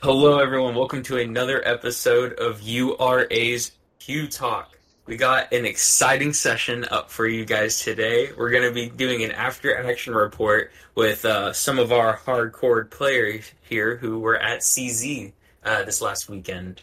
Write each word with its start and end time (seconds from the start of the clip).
Hello, 0.00 0.38
everyone. 0.38 0.76
Welcome 0.76 1.02
to 1.02 1.16
another 1.16 1.60
episode 1.66 2.34
of 2.34 2.62
URA's 2.62 3.72
Q 3.98 4.28
Talk. 4.28 4.78
We 5.06 5.16
got 5.16 5.52
an 5.52 5.66
exciting 5.66 6.32
session 6.34 6.84
up 6.88 7.10
for 7.10 7.26
you 7.26 7.44
guys 7.44 7.80
today. 7.80 8.30
We're 8.30 8.50
going 8.50 8.62
to 8.62 8.70
be 8.70 8.88
doing 8.88 9.24
an 9.24 9.32
after 9.32 9.76
action 9.76 10.14
report 10.14 10.70
with 10.94 11.24
uh, 11.24 11.52
some 11.52 11.80
of 11.80 11.90
our 11.90 12.16
hardcore 12.16 12.88
players 12.88 13.50
here 13.62 13.96
who 13.96 14.20
were 14.20 14.36
at 14.36 14.60
CZ 14.60 15.32
uh, 15.64 15.82
this 15.82 16.00
last 16.00 16.28
weekend. 16.28 16.82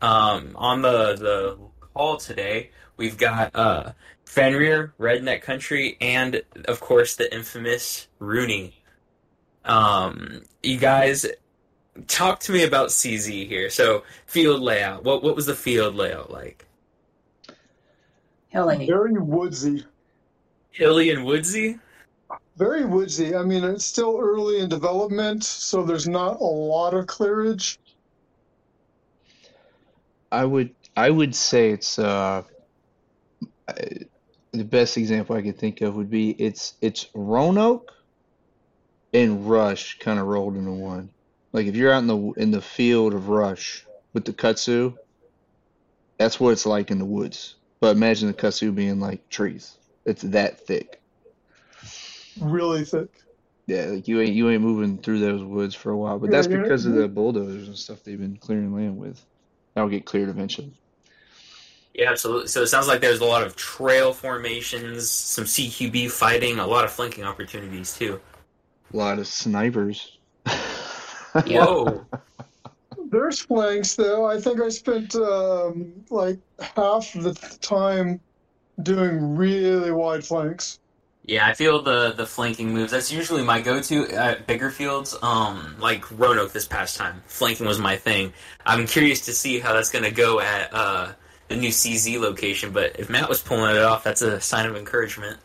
Um, 0.00 0.52
on 0.54 0.80
the, 0.80 1.16
the 1.16 1.58
call 1.92 2.16
today, 2.16 2.70
we've 2.96 3.18
got 3.18 3.54
uh, 3.54 3.92
Fenrir, 4.24 4.94
Redneck 4.98 5.42
Country, 5.42 5.98
and 6.00 6.40
of 6.64 6.80
course 6.80 7.16
the 7.16 7.30
infamous 7.34 8.08
Rooney. 8.18 8.76
Um, 9.62 10.44
you 10.62 10.78
guys 10.78 11.26
talk 12.06 12.40
to 12.40 12.52
me 12.52 12.64
about 12.64 12.88
CZ 12.88 13.46
here. 13.46 13.70
So 13.70 14.04
field 14.26 14.60
layout. 14.60 15.04
What 15.04 15.22
what 15.22 15.36
was 15.36 15.46
the 15.46 15.54
field 15.54 15.94
layout 15.94 16.30
like? 16.30 16.66
Hilly. 18.48 18.86
Very 18.86 19.14
woodsy. 19.14 19.84
Hilly 20.70 21.10
and 21.10 21.24
woodsy. 21.24 21.78
Very 22.56 22.84
woodsy. 22.84 23.34
I 23.34 23.42
mean, 23.42 23.64
it's 23.64 23.84
still 23.84 24.18
early 24.20 24.60
in 24.60 24.68
development, 24.68 25.44
so 25.44 25.82
there's 25.82 26.08
not 26.08 26.40
a 26.40 26.44
lot 26.44 26.94
of 26.94 27.06
clearage. 27.06 27.78
I 30.32 30.44
would 30.44 30.74
I 30.96 31.10
would 31.10 31.34
say 31.34 31.70
it's 31.70 31.98
uh 31.98 32.42
the 34.52 34.64
best 34.64 34.96
example 34.96 35.36
I 35.36 35.42
could 35.42 35.58
think 35.58 35.80
of 35.80 35.94
would 35.94 36.10
be 36.10 36.30
it's 36.30 36.74
it's 36.80 37.06
Roanoke 37.14 37.92
and 39.12 39.48
Rush 39.48 39.98
kind 39.98 40.18
of 40.18 40.26
rolled 40.26 40.56
into 40.56 40.72
one. 40.72 41.10
Like 41.52 41.66
if 41.66 41.76
you're 41.76 41.92
out 41.92 41.98
in 41.98 42.06
the 42.06 42.32
in 42.36 42.50
the 42.50 42.62
field 42.62 43.14
of 43.14 43.28
Rush 43.28 43.84
with 44.12 44.24
the 44.24 44.32
kudzu, 44.32 44.96
that's 46.18 46.38
what 46.38 46.50
it's 46.50 46.66
like 46.66 46.90
in 46.90 46.98
the 46.98 47.04
woods. 47.04 47.56
But 47.80 47.96
imagine 47.96 48.28
the 48.28 48.34
kudzu 48.34 48.74
being 48.74 49.00
like 49.00 49.28
trees. 49.28 49.76
It's 50.04 50.22
that 50.22 50.66
thick. 50.66 51.00
Really 52.40 52.84
thick. 52.84 53.08
Yeah, 53.66 53.86
like 53.86 54.08
you 54.08 54.20
ain't 54.20 54.34
you 54.34 54.50
ain't 54.50 54.62
moving 54.62 54.98
through 54.98 55.20
those 55.20 55.42
woods 55.42 55.74
for 55.74 55.90
a 55.90 55.96
while. 55.96 56.18
But 56.18 56.30
that's 56.30 56.46
because 56.46 56.86
of 56.86 56.94
the 56.94 57.08
bulldozers 57.08 57.68
and 57.68 57.76
stuff 57.76 58.02
they've 58.04 58.18
been 58.18 58.36
clearing 58.36 58.74
land 58.74 58.98
with. 58.98 59.24
That'll 59.74 59.90
get 59.90 60.04
cleared 60.04 60.28
eventually. 60.28 60.72
Yeah, 61.94 62.10
absolutely. 62.10 62.48
So 62.48 62.62
it 62.62 62.68
sounds 62.68 62.88
like 62.88 63.00
there's 63.00 63.20
a 63.20 63.24
lot 63.24 63.42
of 63.42 63.56
trail 63.56 64.12
formations, 64.12 65.10
some 65.10 65.44
CQB 65.44 66.10
fighting, 66.10 66.58
a 66.58 66.66
lot 66.66 66.84
of 66.84 66.92
flanking 66.92 67.24
opportunities 67.24 67.96
too. 67.96 68.20
A 68.92 68.96
lot 68.96 69.18
of 69.18 69.26
snipers. 69.26 70.18
Yeah. 71.46 71.64
Whoa. 71.64 72.04
There's 73.10 73.40
flanks, 73.40 73.94
though. 73.96 74.26
I 74.26 74.40
think 74.40 74.60
I 74.60 74.68
spent 74.68 75.14
um, 75.16 75.92
like 76.10 76.38
half 76.60 77.12
the 77.12 77.34
time 77.60 78.20
doing 78.82 79.36
really 79.36 79.90
wide 79.90 80.24
flanks. 80.24 80.78
Yeah, 81.24 81.46
I 81.46 81.54
feel 81.54 81.82
the 81.82 82.12
the 82.12 82.26
flanking 82.26 82.72
moves. 82.72 82.90
That's 82.90 83.12
usually 83.12 83.44
my 83.44 83.60
go-to 83.60 84.08
at 84.08 84.46
bigger 84.46 84.70
fields. 84.70 85.16
Um, 85.22 85.76
like 85.78 86.10
Roanoke 86.18 86.52
this 86.52 86.66
past 86.66 86.96
time, 86.96 87.22
flanking 87.26 87.66
was 87.66 87.78
my 87.78 87.96
thing. 87.96 88.32
I'm 88.64 88.86
curious 88.86 89.20
to 89.26 89.32
see 89.32 89.60
how 89.60 89.72
that's 89.72 89.90
going 89.90 90.04
to 90.04 90.10
go 90.10 90.40
at 90.40 90.72
uh, 90.72 91.12
the 91.48 91.56
new 91.56 91.68
CZ 91.68 92.18
location. 92.18 92.72
But 92.72 92.98
if 92.98 93.10
Matt 93.10 93.28
was 93.28 93.42
pulling 93.42 93.76
it 93.76 93.82
off, 93.82 94.02
that's 94.02 94.22
a 94.22 94.40
sign 94.40 94.66
of 94.66 94.76
encouragement. 94.76 95.38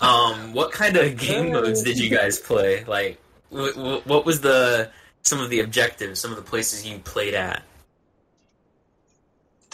Um, 0.00 0.52
what 0.52 0.72
kind 0.72 0.96
of 0.96 1.16
game 1.18 1.52
modes 1.52 1.82
did 1.82 1.98
you 1.98 2.08
guys 2.08 2.38
play? 2.38 2.84
Like, 2.84 3.20
wh- 3.54 3.74
wh- 3.74 4.06
what 4.06 4.24
was 4.26 4.40
the 4.40 4.90
some 5.22 5.40
of 5.40 5.50
the 5.50 5.60
objectives, 5.60 6.20
some 6.20 6.30
of 6.30 6.36
the 6.36 6.42
places 6.42 6.86
you 6.86 6.98
played 6.98 7.34
at? 7.34 7.62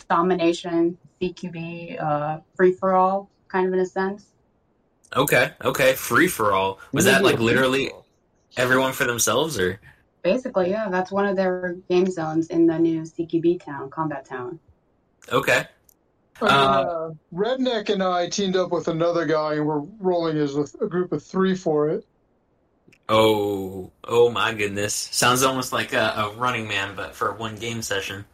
Domination, 0.09 0.99
CQB, 1.21 2.03
uh, 2.03 2.39
free 2.57 2.73
for 2.73 2.95
all, 2.95 3.31
kind 3.49 3.67
of 3.67 3.73
in 3.73 3.81
a 3.81 3.87
sense. 3.87 4.27
Okay, 5.15 5.53
okay, 5.65 5.95
free 5.95 6.29
for 6.29 6.53
all. 6.53 6.79
Was 6.93 7.05
that 7.07 7.23
like 7.23 7.39
literally 7.39 7.91
everyone 8.57 8.93
for 8.93 9.05
themselves, 9.05 9.59
or? 9.59 9.81
Basically, 10.23 10.71
yeah, 10.71 10.89
that's 10.89 11.11
one 11.11 11.27
of 11.27 11.37
their 11.37 11.77
game 11.89 12.11
zones 12.11 12.49
in 12.49 12.67
the 12.67 12.79
new 12.79 13.03
CQB 13.03 13.65
town, 13.65 13.89
Combat 13.91 14.25
Town. 14.25 14.61
Okay. 15.33 15.65
I 16.43 16.45
mean, 16.45 16.87
uh, 16.87 17.11
Redneck 17.35 17.89
and 17.91 18.03
I 18.03 18.29
teamed 18.29 18.57
up 18.57 18.71
with 18.71 18.89
another 18.89 19.27
guy, 19.27 19.55
and 19.55 19.67
we're 19.67 19.81
rolling 19.99 20.37
as 20.39 20.57
a, 20.57 20.67
a 20.85 20.89
group 20.89 21.13
of 21.13 21.23
three 21.23 21.55
for 21.55 21.89
it. 21.89 22.07
Oh, 23.13 23.91
oh 24.05 24.31
my 24.31 24.55
goodness! 24.55 24.95
Sounds 24.95 25.43
almost 25.43 25.73
like 25.73 25.93
a, 25.93 26.15
a 26.17 26.35
Running 26.37 26.69
Man, 26.69 26.95
but 26.95 27.13
for 27.13 27.33
one 27.33 27.57
game 27.57 27.83
session. 27.83 28.25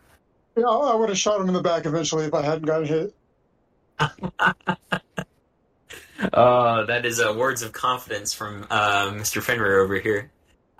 Yeah, 0.54 0.66
I, 0.66 0.94
would 0.94 1.08
have 1.08 1.16
shot 1.16 1.40
him 1.40 1.48
in 1.48 1.54
the 1.54 1.62
back 1.62 1.86
eventually 1.86 2.26
if 2.26 2.34
I 2.34 2.42
hadn't 2.42 2.66
gotten 2.66 2.86
hit. 2.86 3.14
Uh, 6.30 6.84
that 6.86 7.06
is 7.06 7.20
uh, 7.20 7.34
words 7.36 7.62
of 7.62 7.72
confidence 7.72 8.34
from 8.34 8.66
uh, 8.70 9.08
Mr. 9.12 9.42
Fenrir 9.42 9.80
over 9.80 9.98
here. 9.98 10.30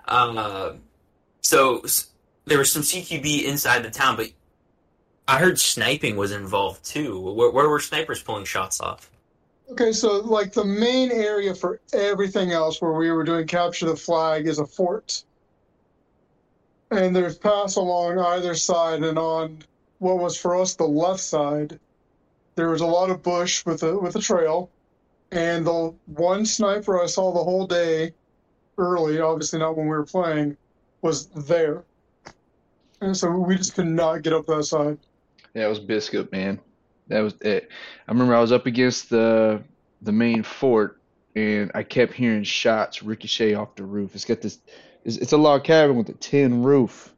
Uh, 0.07 0.73
so 1.41 1.79
s- 1.79 2.09
there 2.45 2.59
was 2.59 2.71
some 2.71 2.83
CQB 2.83 3.45
inside 3.45 3.83
the 3.83 3.89
town, 3.89 4.15
but 4.15 4.27
I 5.27 5.39
heard 5.39 5.59
sniping 5.59 6.17
was 6.17 6.31
involved 6.31 6.85
too. 6.85 7.19
Where, 7.19 7.49
where 7.49 7.67
were 7.67 7.79
snipers 7.79 8.21
pulling 8.21 8.45
shots 8.45 8.79
off? 8.79 9.09
Okay, 9.69 9.91
so 9.91 10.19
like 10.21 10.53
the 10.53 10.63
main 10.63 11.11
area 11.11 11.53
for 11.53 11.81
everything 11.93 12.51
else 12.51 12.81
where 12.81 12.93
we 12.93 13.11
were 13.11 13.23
doing 13.23 13.45
capture 13.45 13.85
the 13.85 13.95
flag 13.95 14.47
is 14.47 14.59
a 14.59 14.65
fort. 14.65 15.23
And 16.89 17.13
there's 17.13 17.37
pass 17.37 17.75
along 17.75 18.17
either 18.17 18.55
side 18.55 19.03
and 19.03 19.19
on 19.19 19.59
what 19.99 20.19
was 20.19 20.37
for 20.37 20.55
us 20.55 20.75
the 20.75 20.87
left 20.87 21.19
side. 21.19 21.79
There 22.55 22.69
was 22.69 22.81
a 22.81 22.85
lot 22.85 23.09
of 23.09 23.21
bush 23.21 23.65
with 23.65 23.83
a 23.83 23.97
with 23.97 24.15
a 24.15 24.21
trail. 24.21 24.69
And 25.31 25.67
the 25.67 25.93
one 26.05 26.45
sniper 26.45 27.03
I 27.03 27.07
saw 27.07 27.33
the 27.33 27.43
whole 27.43 27.67
day 27.67 28.13
early, 28.77 29.19
obviously 29.19 29.59
not 29.59 29.75
when 29.75 29.87
we 29.87 29.97
were 29.97 30.05
playing, 30.05 30.55
was 31.01 31.27
there. 31.27 31.83
And 33.01 33.15
so 33.15 33.31
we 33.31 33.57
just 33.57 33.75
could 33.75 33.87
not 33.87 34.21
get 34.21 34.31
up 34.31 34.45
that 34.45 34.63
side. 34.63 34.97
Yeah, 35.53 35.65
it 35.65 35.69
was 35.69 35.79
Biscuit, 35.79 36.31
man. 36.31 36.59
That 37.07 37.21
was 37.21 37.35
it. 37.41 37.69
I 38.07 38.11
remember 38.11 38.35
I 38.35 38.41
was 38.41 38.51
up 38.51 38.65
against 38.65 39.09
the 39.09 39.63
the 40.01 40.11
main 40.11 40.43
fort, 40.43 40.99
and 41.35 41.71
I 41.73 41.83
kept 41.83 42.13
hearing 42.13 42.43
shots 42.43 43.01
ricochet 43.03 43.53
off 43.53 43.75
the 43.75 43.83
roof. 43.83 44.15
It's 44.15 44.25
got 44.25 44.41
this. 44.41 44.59
It's, 45.03 45.17
it's 45.17 45.31
a 45.31 45.37
log 45.37 45.63
cabin 45.63 45.95
with 45.97 46.09
a 46.09 46.13
tin 46.13 46.63
roof, 46.63 47.13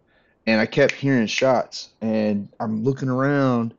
and 0.45 0.61
I 0.61 0.65
kept 0.65 0.93
hearing 0.93 1.27
shots. 1.27 1.89
And 2.01 2.49
I'm 2.59 2.83
looking 2.83 3.09
around, 3.09 3.73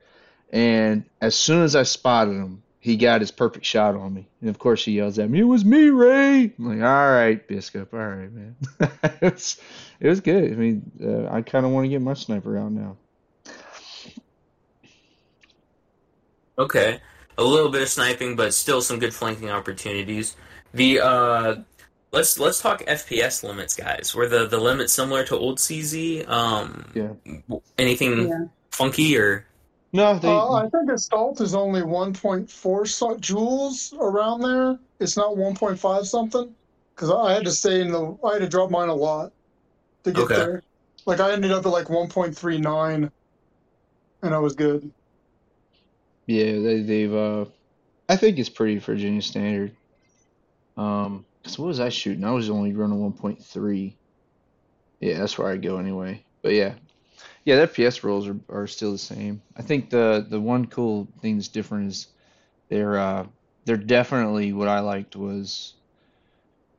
and 0.53 1.05
as 1.21 1.35
soon 1.35 1.63
as 1.63 1.77
I 1.77 1.85
spotted 1.85 2.33
him, 2.33 2.63
he 2.81 2.97
got 2.97 3.21
his 3.21 3.31
perfect 3.31 3.65
shot 3.65 3.95
on 3.95 4.15
me. 4.15 4.27
And 4.41 4.51
of 4.51 4.59
course, 4.59 4.85
he 4.85 4.93
yells 4.93 5.19
at 5.19 5.31
me, 5.31 5.41
"It 5.41 5.45
was 5.45 5.65
me, 5.65 5.91
Ray!" 5.91 6.53
I'm 6.59 6.81
like, 6.81 6.89
"All 6.89 7.11
right, 7.11 7.47
Biscuit. 7.47 7.89
All 7.93 7.99
right, 7.99 8.33
man." 8.33 8.57
it, 9.05 9.33
was, 9.35 9.61
it 10.01 10.09
was 10.09 10.21
good. 10.21 10.53
I 10.53 10.57
mean, 10.57 10.91
uh, 11.03 11.33
I 11.33 11.43
kind 11.43 11.65
of 11.65 11.73
want 11.73 11.85
to 11.85 11.89
get 11.89 12.03
my 12.03 12.15
sniper 12.15 12.59
out 12.59 12.73
now. 12.73 12.97
Okay, 16.61 17.01
a 17.39 17.43
little 17.43 17.71
bit 17.71 17.83
of 17.83 17.89
sniping, 17.89 18.37
but 18.37 18.53
still 18.55 18.83
some 18.83 18.99
good 18.99 19.15
flanking 19.15 19.51
opportunities. 19.51 20.37
The 20.75 21.01
uh, 21.01 21.57
let's 22.13 22.39
let's 22.39 22.61
talk 22.61 22.83
FPS 22.83 23.43
limits, 23.43 23.75
guys. 23.75 24.15
Were 24.15 24.29
the 24.29 24.47
the 24.47 24.59
limits 24.59 24.93
similar 24.93 25.25
to 25.25 25.37
old 25.37 25.59
CZ? 25.59 26.29
Um, 26.29 26.85
Yeah. 26.95 27.09
anything 27.79 28.29
Yeah. 28.29 28.45
funky 28.71 29.17
or? 29.17 29.47
No, 29.93 30.19
they. 30.19 30.29
Uh, 30.29 30.53
I 30.53 30.69
think 30.69 30.91
assault 30.91 31.41
is 31.41 31.55
only 31.55 31.81
1.4 31.83 32.87
so- 32.87 33.17
joules 33.17 33.93
around 33.99 34.43
there. 34.43 34.79
It's 35.01 35.17
not 35.17 35.37
1.5 35.37 36.07
something. 36.07 36.55
Because 36.95 37.11
I 37.11 37.33
had 37.33 37.45
to 37.47 37.51
stay 37.51 37.81
in 37.81 37.91
the, 37.91 38.17
I 38.23 38.35
had 38.35 38.43
to 38.43 38.49
drop 38.49 38.71
mine 38.71 38.91
a 38.91 38.95
lot 38.95 39.33
to 40.05 40.13
get 40.13 40.25
Okay. 40.25 40.37
there. 40.37 40.63
Like 41.07 41.19
I 41.19 41.33
ended 41.33 41.51
up 41.51 41.65
at 41.65 41.73
like 41.73 41.87
1.39, 41.89 43.11
and 44.23 44.35
I 44.35 44.39
was 44.39 44.55
good. 44.55 44.93
Yeah, 46.31 46.53
they 46.61 46.83
they've 46.83 47.13
uh 47.13 47.47
I 48.09 48.17
think 48.17 48.39
it's 48.39 48.49
pretty 48.49 48.79
Virginia 48.79 49.23
standard. 49.23 49.77
Um, 50.77 51.27
'cause 51.43 51.59
what 51.59 51.67
was 51.67 51.81
I 51.81 51.89
shooting? 51.91 52.25
I 52.25 52.33
was 52.33 52.51
only 52.51 52.73
running 52.73 53.01
1.3. 53.01 53.97
Yeah, 55.01 55.19
that's 55.19 55.39
where 55.39 55.49
I 55.51 55.57
go 55.59 55.79
anyway. 55.79 56.25
But 56.43 56.55
yeah. 56.55 56.75
Yeah, 57.45 57.57
the 57.57 57.63
FPS 57.63 58.05
rolls 58.05 58.29
are, 58.29 58.41
are 58.51 58.67
still 58.69 58.93
the 58.93 58.99
same. 58.99 59.43
I 59.57 59.63
think 59.63 59.91
the 59.91 60.27
the 60.29 60.41
one 60.41 60.67
cool 60.67 61.09
thing 61.23 61.37
that's 61.37 61.49
different 61.49 61.89
is 61.89 62.09
they're 62.71 62.99
uh 62.99 63.27
they're 63.67 63.77
definitely 63.77 64.53
what 64.53 64.69
I 64.69 64.81
liked 64.81 65.17
was 65.17 65.75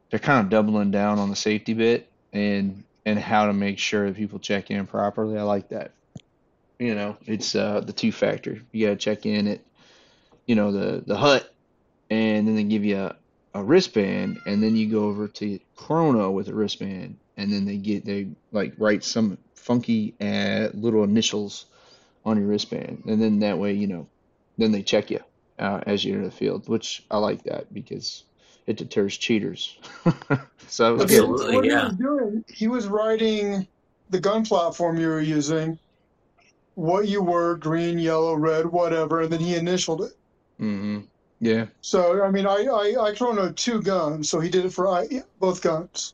they're 0.09 0.19
kind 0.19 0.43
of 0.43 0.49
doubling 0.49 0.91
down 0.91 1.19
on 1.19 1.29
the 1.29 1.35
safety 1.35 1.73
bit 1.73 2.11
and 2.33 2.83
and 3.05 3.17
how 3.17 3.47
to 3.47 3.53
make 3.53 3.79
sure 3.79 4.07
that 4.07 4.15
people 4.15 4.39
check 4.39 4.69
in 4.69 4.85
properly. 4.85 5.37
I 5.37 5.43
like 5.43 5.69
that. 5.69 5.95
You 6.81 6.95
know, 6.95 7.15
it's 7.27 7.53
uh 7.53 7.81
the 7.81 7.93
two 7.93 8.11
factor. 8.11 8.59
You 8.71 8.87
gotta 8.87 8.95
check 8.95 9.27
in 9.27 9.47
at, 9.47 9.59
you 10.47 10.55
know, 10.55 10.71
the 10.71 11.03
the 11.05 11.15
hut, 11.15 11.53
and 12.09 12.47
then 12.47 12.55
they 12.55 12.63
give 12.63 12.83
you 12.83 12.97
a, 12.97 13.15
a 13.53 13.63
wristband, 13.63 14.39
and 14.47 14.63
then 14.63 14.75
you 14.75 14.89
go 14.89 15.03
over 15.03 15.27
to 15.27 15.59
Chrono 15.75 16.31
with 16.31 16.47
a 16.47 16.55
wristband, 16.55 17.19
and 17.37 17.53
then 17.53 17.65
they 17.65 17.77
get 17.77 18.03
they 18.03 18.29
like 18.51 18.73
write 18.79 19.03
some 19.03 19.37
funky 19.53 20.15
uh, 20.19 20.69
little 20.73 21.03
initials 21.03 21.67
on 22.25 22.37
your 22.37 22.47
wristband, 22.47 23.03
and 23.05 23.21
then 23.21 23.37
that 23.41 23.59
way 23.59 23.73
you 23.73 23.85
know, 23.85 24.07
then 24.57 24.71
they 24.71 24.81
check 24.81 25.11
you 25.11 25.19
uh, 25.59 25.81
as 25.85 26.03
you 26.03 26.15
enter 26.15 26.25
the 26.25 26.31
field, 26.31 26.67
which 26.67 27.05
I 27.11 27.19
like 27.19 27.43
that 27.43 27.71
because 27.71 28.23
it 28.65 28.77
deters 28.77 29.15
cheaters. 29.17 29.77
so 30.67 30.97
that 30.97 31.03
was. 31.03 31.11
Absolutely, 31.11 31.55
what 31.57 31.63
yeah. 31.65 31.81
he 31.81 31.85
was 31.85 31.95
doing, 31.95 32.45
he 32.47 32.67
was 32.67 32.87
writing 32.87 33.67
the 34.09 34.19
gun 34.19 34.43
platform 34.43 34.99
you 34.99 35.09
were 35.09 35.21
using, 35.21 35.77
what 36.75 37.07
you 37.07 37.21
were, 37.21 37.55
green, 37.57 37.99
yellow, 37.99 38.33
red, 38.35 38.65
whatever, 38.65 39.21
and 39.21 39.31
then 39.31 39.39
he 39.39 39.55
initialed 39.55 40.01
it. 40.03 40.13
hmm 40.57 40.99
Yeah. 41.39 41.65
So 41.81 42.23
I 42.23 42.31
mean, 42.31 42.45
I 42.45 42.65
I, 42.65 42.95
I 43.07 43.11
chronoed 43.13 43.55
two 43.55 43.81
guns, 43.81 44.29
so 44.29 44.39
he 44.39 44.49
did 44.49 44.65
it 44.65 44.73
for 44.73 44.87
I, 44.87 45.07
both 45.39 45.61
guns. 45.61 46.13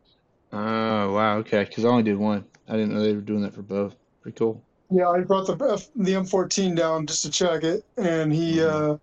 Oh 0.53 1.13
wow. 1.13 1.37
Okay. 1.37 1.63
Because 1.65 1.85
I 1.85 1.89
only 1.89 2.03
did 2.03 2.17
one. 2.17 2.45
I 2.67 2.73
didn't 2.73 2.93
know 2.93 3.01
they 3.01 3.13
were 3.13 3.21
doing 3.21 3.41
that 3.41 3.53
for 3.53 3.61
both. 3.61 3.95
Pretty 4.21 4.37
cool. 4.37 4.61
Yeah, 4.89 5.09
I 5.09 5.19
brought 5.21 5.47
the 5.47 5.73
F, 5.73 5.89
the 5.95 6.13
M14 6.13 6.75
down 6.75 7.05
just 7.07 7.23
to 7.23 7.29
check 7.29 7.63
it, 7.63 7.83
and 7.97 8.31
he 8.33 8.57
Mhm. 8.57 8.93
uh 8.93 8.97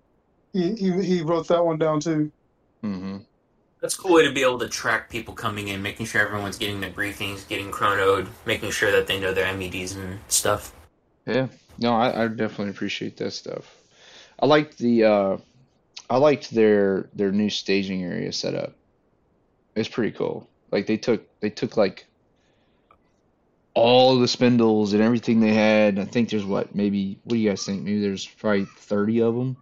he, 0.53 0.75
he 0.77 1.03
he 1.05 1.21
wrote 1.23 1.49
that 1.49 1.65
one 1.65 1.79
down 1.79 2.00
too. 2.00 2.31
Mm-hmm. 2.83 3.19
That's 3.81 3.95
a 3.97 3.99
cool 3.99 4.15
way 4.15 4.27
to 4.27 4.33
be 4.33 4.43
able 4.43 4.59
to 4.61 4.69
track 4.69 5.11
people 5.11 5.35
coming 5.35 5.69
in, 5.69 5.83
making 5.83 6.07
sure 6.07 6.23
everyone's 6.27 6.57
getting 6.57 6.81
their 6.81 6.91
briefings, 6.91 7.47
getting 7.47 7.71
chronoed, 7.71 8.29
making 8.47 8.71
sure 8.71 8.91
that 8.91 9.07
they 9.07 9.21
know 9.21 9.35
their 9.35 9.53
MEDs 9.55 9.93
and 9.93 10.19
stuff. 10.29 10.73
Yeah. 11.26 11.49
No, 11.79 11.94
I, 11.94 12.25
I 12.25 12.29
definitely 12.29 12.71
appreciate 12.71 13.17
that 13.19 13.32
stuff. 13.32 13.75
I 14.38 14.47
liked 14.47 14.79
the 14.79 15.05
uh 15.05 15.37
I 16.09 16.19
liked 16.19 16.50
their 16.50 17.09
their 17.15 17.32
new 17.32 17.50
staging 17.50 18.03
area 18.03 18.32
setup. 18.32 18.75
It's 19.75 19.88
pretty 19.88 20.17
cool. 20.17 20.49
Like 20.71 20.87
they 20.87 20.97
took 20.97 21.23
they 21.41 21.50
took 21.50 21.76
like 21.76 22.06
all 23.75 24.19
the 24.19 24.29
spindles 24.29 24.93
and 24.93 25.03
everything 25.03 25.41
they 25.41 25.53
had. 25.53 25.99
I 25.99 26.05
think 26.05 26.31
there's 26.31 26.44
what 26.44 26.75
maybe 26.75 27.19
what 27.25 27.35
do 27.35 27.38
you 27.38 27.49
guys 27.49 27.65
think? 27.65 27.82
Maybe 27.82 28.00
there's 28.00 28.26
probably 28.26 28.67
30 28.79 29.23
of 29.23 29.35
them. 29.35 29.56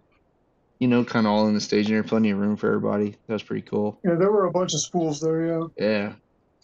You 0.79 0.87
know, 0.87 1.05
kind 1.05 1.25
of 1.25 1.31
all 1.31 1.47
in 1.47 1.53
the 1.53 1.61
staging 1.61 1.93
area, 1.93 2.03
plenty 2.03 2.31
of 2.31 2.39
room 2.39 2.57
for 2.57 2.67
everybody. 2.67 3.15
That 3.27 3.33
was 3.33 3.43
pretty 3.43 3.61
cool. 3.61 3.99
Yeah, 4.03 4.15
there 4.15 4.31
were 4.31 4.45
a 4.45 4.51
bunch 4.51 4.73
of 4.73 4.81
spools 4.81 5.21
there. 5.21 5.45
Yeah. 5.45 5.67
Yeah. 5.77 6.13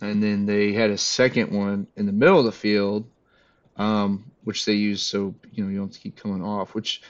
And 0.01 0.21
then 0.21 0.45
they 0.45 0.73
had 0.73 0.89
a 0.89 0.97
second 0.97 1.51
one 1.51 1.87
in 1.95 2.05
the 2.05 2.11
middle 2.11 2.39
of 2.39 2.45
the 2.45 2.51
field, 2.51 3.09
um, 3.77 4.31
which 4.43 4.65
they 4.65 4.73
use 4.73 5.01
so 5.01 5.33
you 5.51 5.63
know 5.63 5.69
you 5.69 5.77
don't 5.77 5.87
have 5.87 5.95
to 5.95 5.99
keep 5.99 6.17
coming 6.17 6.43
off, 6.43 6.73
which 6.73 7.01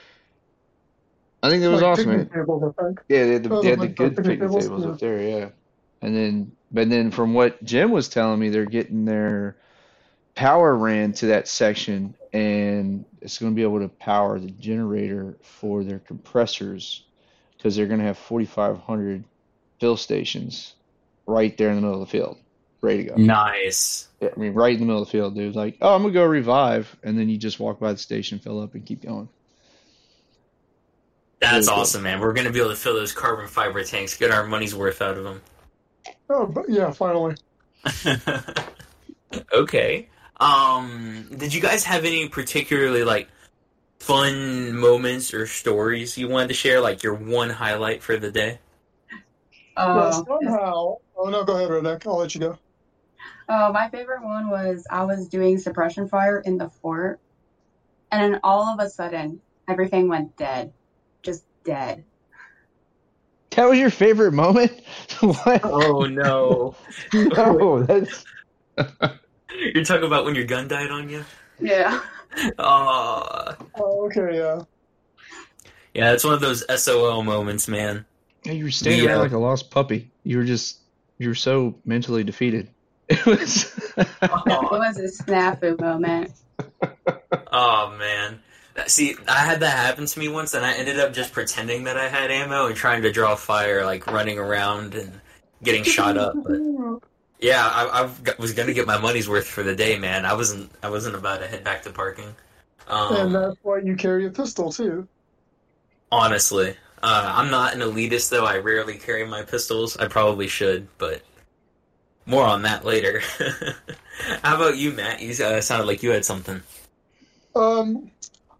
I 1.42 1.48
think 1.48 1.62
that 1.62 1.70
was 1.70 1.82
like 1.82 1.98
awesome. 1.98 2.28
tables, 2.28 2.74
Yeah, 3.08 3.24
they 3.24 3.32
had 3.32 3.44
the, 3.44 3.50
Oh, 3.50 3.62
they 3.62 3.70
had 3.70 3.78
like 3.78 3.90
the 3.90 3.94
good 3.94 4.16
picnic 4.16 4.38
picnic 4.38 4.40
tables? 4.40 4.64
tables 4.64 4.84
Yeah. 4.84 4.90
up 4.90 4.98
there, 4.98 5.22
yeah. 5.22 5.48
And 6.02 6.16
then, 6.16 6.52
but 6.70 6.90
then 6.90 7.10
from 7.10 7.34
what 7.34 7.62
Jim 7.64 7.90
was 7.90 8.08
telling 8.08 8.38
me, 8.40 8.48
they're 8.50 8.66
getting 8.66 9.04
their 9.04 9.56
power 10.34 10.74
ran 10.74 11.12
to 11.14 11.26
that 11.26 11.48
section, 11.48 12.14
and 12.32 13.04
it's 13.20 13.38
going 13.38 13.52
to 13.52 13.56
be 13.56 13.62
able 13.62 13.80
to 13.80 13.88
power 13.88 14.38
the 14.38 14.50
generator 14.50 15.38
for 15.42 15.82
their 15.84 15.98
compressors 15.98 17.04
because 17.56 17.76
they're 17.76 17.86
going 17.86 18.00
to 18.00 18.06
have 18.06 18.18
4,500 18.18 19.24
fill 19.80 19.96
stations 19.96 20.74
right 21.26 21.56
there 21.56 21.70
in 21.70 21.76
the 21.76 21.82
middle 21.82 22.02
of 22.02 22.08
the 22.08 22.10
field, 22.10 22.38
ready 22.80 23.04
to 23.04 23.10
go. 23.10 23.16
Nice. 23.16 24.08
Yeah, 24.20 24.30
I 24.36 24.38
mean, 24.38 24.52
right 24.54 24.72
in 24.74 24.80
the 24.80 24.86
middle 24.86 25.02
of 25.02 25.08
the 25.08 25.12
field, 25.12 25.34
dude. 25.34 25.54
Like, 25.56 25.78
oh, 25.80 25.94
I'm 25.94 26.02
gonna 26.02 26.12
go 26.14 26.24
revive, 26.24 26.94
and 27.02 27.18
then 27.18 27.28
you 27.28 27.36
just 27.38 27.58
walk 27.60 27.80
by 27.80 27.92
the 27.92 27.98
station, 27.98 28.38
fill 28.38 28.60
up, 28.60 28.74
and 28.74 28.84
keep 28.84 29.02
going. 29.02 29.28
That's 31.40 31.52
Really 31.52 31.66
cool. 31.68 31.74
awesome, 31.80 32.02
man. 32.02 32.20
We're 32.20 32.32
gonna 32.34 32.50
be 32.52 32.58
able 32.58 32.70
to 32.70 32.76
fill 32.76 32.94
those 32.94 33.12
carbon 33.12 33.48
fiber 33.48 33.82
tanks, 33.84 34.16
get 34.16 34.30
our 34.30 34.46
money's 34.46 34.74
worth 34.74 35.00
out 35.00 35.16
of 35.16 35.24
them. 35.24 35.40
Oh, 36.28 36.46
but 36.46 36.68
yeah, 36.68 36.90
finally. 36.90 37.36
okay. 39.52 40.08
Um, 40.38 41.26
did 41.36 41.52
you 41.52 41.60
guys 41.60 41.84
have 41.84 42.04
any 42.04 42.28
particularly 42.28 43.04
like 43.04 43.28
fun 43.98 44.76
moments 44.76 45.34
or 45.34 45.46
stories 45.46 46.16
you 46.18 46.28
wanted 46.28 46.48
to 46.48 46.54
share? 46.54 46.80
Like 46.80 47.02
your 47.02 47.14
one 47.14 47.50
highlight 47.50 48.02
for 48.02 48.16
the 48.16 48.30
day? 48.30 48.58
Well, 49.76 50.10
Oh, 50.12 50.24
somehow. 50.40 50.96
Oh 51.16 51.28
no, 51.30 51.44
go 51.44 51.56
ahead, 51.56 51.70
Redneck. 51.70 52.06
I'll 52.06 52.18
let 52.18 52.34
you 52.34 52.40
go. 52.40 52.58
Oh, 53.50 53.72
my 53.72 53.88
favorite 53.90 54.22
one 54.22 54.48
was 54.48 54.86
I 54.90 55.04
was 55.04 55.28
doing 55.28 55.58
suppression 55.58 56.08
fire 56.08 56.38
in 56.38 56.56
the 56.56 56.70
fort, 56.70 57.20
and 58.12 58.22
then 58.34 58.40
all 58.44 58.62
of 58.72 58.78
a 58.78 58.88
sudden 58.88 59.40
everything 59.68 60.08
went 60.08 60.36
dead, 60.36 60.72
just 61.22 61.44
dead. 61.64 62.04
That 63.50 63.68
was 63.68 63.78
your 63.78 63.90
favorite 63.90 64.32
moment? 64.32 64.70
what? 65.20 65.60
Oh 65.64 66.06
no! 66.06 66.76
No, 67.12 67.82
that's 67.82 68.24
You're 69.74 69.84
talking 69.84 70.06
about 70.06 70.24
when 70.24 70.36
your 70.36 70.44
gun 70.44 70.68
died 70.68 70.90
on 70.90 71.08
you? 71.10 71.24
Yeah. 71.60 72.00
Oh, 72.58 73.52
Oh, 73.74 74.06
okay, 74.06 74.36
yeah. 74.38 74.62
yeah. 75.94 76.12
It's 76.12 76.24
one 76.24 76.34
of 76.34 76.40
those 76.40 76.64
SOL 76.80 77.22
moments, 77.24 77.66
man. 77.66 78.06
Yeah, 78.44 78.52
you 78.52 78.64
were 78.64 78.70
standing 78.70 79.02
Yeah. 79.02 79.08
there 79.08 79.16
uh, 79.16 79.22
like 79.22 79.32
a 79.32 79.38
lost 79.38 79.70
puppy. 79.70 80.10
You 80.22 80.38
were 80.38 80.44
just 80.44 80.78
you 81.18 81.28
were 81.28 81.34
so 81.34 81.74
mentally 81.84 82.22
defeated. 82.24 82.68
It 83.10 83.26
was. 83.26 83.64
It 83.96 84.70
was 84.70 84.96
a 84.98 85.22
snafu 85.22 85.78
moment. 85.80 86.32
Oh 87.52 87.94
man. 87.98 88.40
See, 88.86 89.16
I 89.28 89.40
had 89.40 89.60
that 89.60 89.76
happen 89.76 90.06
to 90.06 90.18
me 90.18 90.28
once, 90.28 90.54
and 90.54 90.64
I 90.64 90.72
ended 90.74 90.98
up 90.98 91.12
just 91.12 91.32
pretending 91.32 91.84
that 91.84 91.96
I 91.98 92.08
had 92.08 92.30
ammo 92.30 92.66
and 92.66 92.76
trying 92.76 93.02
to 93.02 93.12
draw 93.12 93.34
fire, 93.36 93.84
like 93.84 94.06
running 94.06 94.38
around 94.38 94.94
and 94.94 95.20
getting 95.62 95.84
shot 95.84 96.16
up. 96.16 96.42
But 96.42 96.62
yeah, 97.40 97.66
I, 97.66 98.04
I 98.04 98.34
was 98.38 98.52
gonna 98.54 98.74
get 98.74 98.86
my 98.86 98.98
money's 98.98 99.28
worth 99.28 99.46
for 99.46 99.62
the 99.62 99.74
day, 99.74 99.98
man. 99.98 100.24
I 100.26 100.34
wasn't. 100.34 100.70
I 100.82 100.90
wasn't 100.90 101.16
about 101.16 101.40
to 101.40 101.48
head 101.48 101.64
back 101.64 101.82
to 101.84 101.90
parking. 101.90 102.34
and 103.08 103.32
Um, 103.32 103.32
that's 103.32 103.56
why 103.62 103.78
you 103.80 103.96
carry 103.96 104.26
a 104.26 104.30
pistol 104.30 104.72
too. 104.72 105.08
honestly, 106.12 106.76
uh, 107.02 107.32
I'm 107.36 107.50
not 107.50 107.74
an 107.74 107.80
elitist, 107.80 108.30
though. 108.30 108.44
I 108.46 108.58
rarely 108.58 108.98
carry 108.98 109.26
my 109.26 109.42
pistols. 109.42 109.96
I 109.96 110.08
probably 110.08 110.48
should, 110.48 110.88
but 110.98 111.22
more 112.30 112.44
on 112.44 112.62
that 112.62 112.84
later. 112.84 113.20
How 114.42 114.54
about 114.54 114.78
you, 114.78 114.92
Matt? 114.92 115.20
You 115.20 115.32
uh, 115.44 115.60
sounded 115.60 115.86
like 115.86 116.02
you 116.02 116.10
had 116.10 116.24
something. 116.24 116.62
Um, 117.56 118.10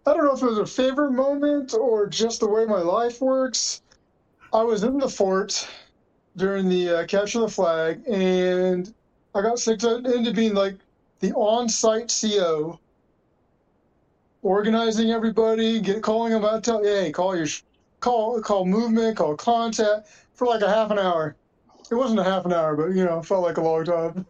I 0.05 0.13
don't 0.13 0.25
know 0.25 0.33
if 0.33 0.41
it 0.41 0.45
was 0.45 0.57
a 0.57 0.65
favorite 0.65 1.11
moment 1.11 1.73
or 1.73 2.07
just 2.07 2.41
the 2.41 2.49
way 2.49 2.65
my 2.65 2.81
life 2.81 3.21
works. 3.21 3.81
I 4.53 4.63
was 4.63 4.83
in 4.83 4.97
the 4.97 5.07
fort 5.07 5.67
during 6.35 6.67
the 6.67 6.89
uh, 6.89 7.05
capture 7.05 7.39
of 7.39 7.49
the 7.49 7.55
flag, 7.55 8.05
and 8.07 8.93
I 9.33 9.41
got 9.41 9.59
sick 9.59 9.83
into 9.83 10.33
being 10.33 10.53
like 10.53 10.75
the 11.19 11.31
on-site 11.33 12.13
CO, 12.21 12.79
organizing 14.41 15.11
everybody, 15.11 15.79
get 15.79 16.03
calling 16.03 16.33
them 16.33 16.43
out, 16.43 16.63
tell 16.63 16.83
hey, 16.83 17.11
call 17.11 17.37
your 17.37 17.47
call 18.01 18.41
call 18.41 18.65
movement, 18.65 19.17
call 19.17 19.35
contact 19.37 20.07
for 20.33 20.47
like 20.47 20.61
a 20.61 20.69
half 20.69 20.91
an 20.91 20.99
hour. 20.99 21.35
It 21.91 21.95
wasn't 21.95 22.21
a 22.21 22.23
half 22.23 22.45
an 22.45 22.53
hour, 22.53 22.77
but 22.77 22.95
you 22.95 23.03
know, 23.03 23.19
it 23.19 23.25
felt 23.25 23.43
like 23.43 23.57
a 23.57 23.61
long 23.61 23.83
time. 23.83 24.25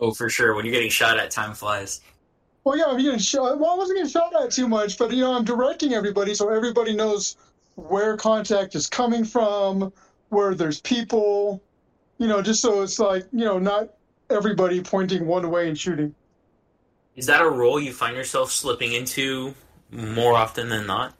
Oh, 0.00 0.12
for 0.12 0.28
sure. 0.28 0.54
When 0.54 0.64
you're 0.64 0.74
getting 0.74 0.90
shot 0.90 1.18
at, 1.18 1.30
time 1.30 1.54
flies. 1.54 2.00
Well, 2.64 2.76
yeah, 2.76 2.86
I'm 2.86 2.98
getting 3.00 3.20
shot. 3.20 3.60
Well, 3.60 3.70
I 3.70 3.76
wasn't 3.76 3.98
getting 3.98 4.10
shot 4.10 4.34
at 4.34 4.50
too 4.50 4.66
much, 4.66 4.98
but 4.98 5.12
you 5.12 5.20
know, 5.20 5.32
I'm 5.32 5.44
directing 5.44 5.94
everybody 5.94 6.34
so 6.34 6.48
everybody 6.48 6.94
knows 6.94 7.36
where 7.76 8.16
contact 8.16 8.74
is 8.74 8.88
coming 8.88 9.24
from, 9.24 9.92
where 10.30 10.54
there's 10.54 10.80
people, 10.80 11.62
you 12.18 12.26
know, 12.26 12.42
just 12.42 12.60
so 12.60 12.82
it's 12.82 12.98
like 12.98 13.24
you 13.32 13.44
know, 13.44 13.60
not 13.60 13.94
everybody 14.28 14.82
pointing 14.82 15.26
one 15.26 15.48
way 15.48 15.68
and 15.68 15.78
shooting. 15.78 16.12
Is 17.14 17.26
that 17.26 17.40
a 17.40 17.48
role 17.48 17.80
you 17.80 17.92
find 17.92 18.16
yourself 18.16 18.50
slipping 18.50 18.94
into 18.94 19.54
more 19.92 20.34
often 20.34 20.68
than 20.68 20.88
not? 20.88 21.14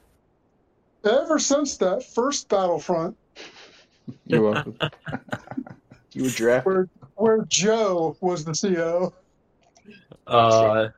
Ever 1.05 1.39
since 1.39 1.77
that 1.77 2.03
first 2.03 2.49
Battlefront, 2.49 3.15
You're 4.25 4.41
welcome. 4.41 4.77
you 6.13 6.23
were 6.23 6.29
drafted. 6.29 6.65
where 6.73 6.89
where 7.15 7.45
Joe 7.47 8.15
was 8.21 8.43
the 8.45 8.53
CO. 8.53 9.13
Uh, 10.27 10.89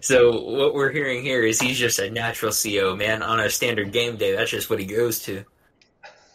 so 0.00 0.40
what 0.42 0.74
we're 0.74 0.90
hearing 0.90 1.22
here 1.22 1.42
is 1.42 1.60
he's 1.60 1.78
just 1.78 1.98
a 1.98 2.10
natural 2.10 2.52
CO, 2.52 2.96
man. 2.96 3.22
On 3.22 3.40
a 3.40 3.48
standard 3.50 3.92
game 3.92 4.16
day, 4.16 4.34
that's 4.34 4.50
just 4.50 4.68
what 4.70 4.78
he 4.80 4.86
goes 4.86 5.20
to. 5.20 5.44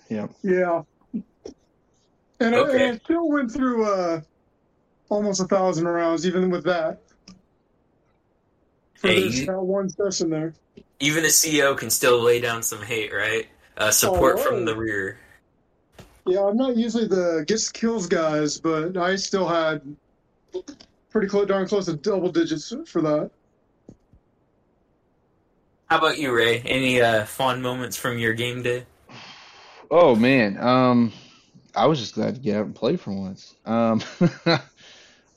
Yeah, 0.10 0.28
and, 0.44 0.84
I, 1.14 2.40
and 2.40 2.56
Okay. 2.56 2.90
I 2.90 2.98
still 2.98 3.30
went 3.30 3.52
through 3.52 3.86
uh, 3.86 4.22
almost 5.10 5.40
a 5.42 5.46
thousand 5.46 5.88
rounds, 5.88 6.26
even 6.26 6.50
with 6.50 6.64
that. 6.64 7.02
For 8.96 9.08
Hey, 9.10 9.24
this 9.24 9.40
you- 9.42 9.46
that 9.48 9.60
one 9.62 9.90
session 9.90 10.30
there. 10.30 10.54
Even 11.02 11.24
a 11.26 11.30
CO 11.30 11.76
can 11.76 11.90
still 11.90 12.20
lay 12.22 12.42
down 12.42 12.62
some 12.64 12.82
hate, 12.82 13.14
right? 13.14 13.48
Uh, 13.78 13.92
support 13.92 14.36
Oh, 14.40 14.44
from 14.44 14.66
the 14.66 14.76
rear. 14.76 15.18
Yeah, 16.30 16.44
I'm 16.44 16.58
not 16.58 16.78
usually 16.78 17.08
the 17.08 17.44
gets 17.48 17.70
kills 17.70 18.08
guys, 18.08 18.60
but 18.60 18.98
I 18.98 19.16
still 19.16 19.48
had 19.48 19.82
pretty 21.10 21.28
close, 21.28 21.48
darn 21.48 21.68
close 21.68 21.86
to 21.86 21.96
double 21.96 22.32
digits 22.32 22.74
for 22.86 23.02
that. 23.02 23.32
How 25.88 25.98
about 25.98 26.20
you, 26.20 26.36
Ray? 26.36 26.60
Any 26.60 27.02
uh, 27.02 27.26
fond 27.26 27.64
moments 27.64 27.98
from 27.98 28.20
your 28.20 28.34
game 28.34 28.62
day? 28.62 28.86
Oh 29.90 30.16
man, 30.16 30.58
um, 30.60 31.12
I 31.76 31.88
was 31.88 32.00
just 32.00 32.14
glad 32.14 32.36
to 32.36 32.42
get 32.42 32.58
out 32.58 32.66
and 32.66 32.76
play 32.76 32.96
for 32.96 33.12
once. 33.12 33.56
Um, 33.66 34.04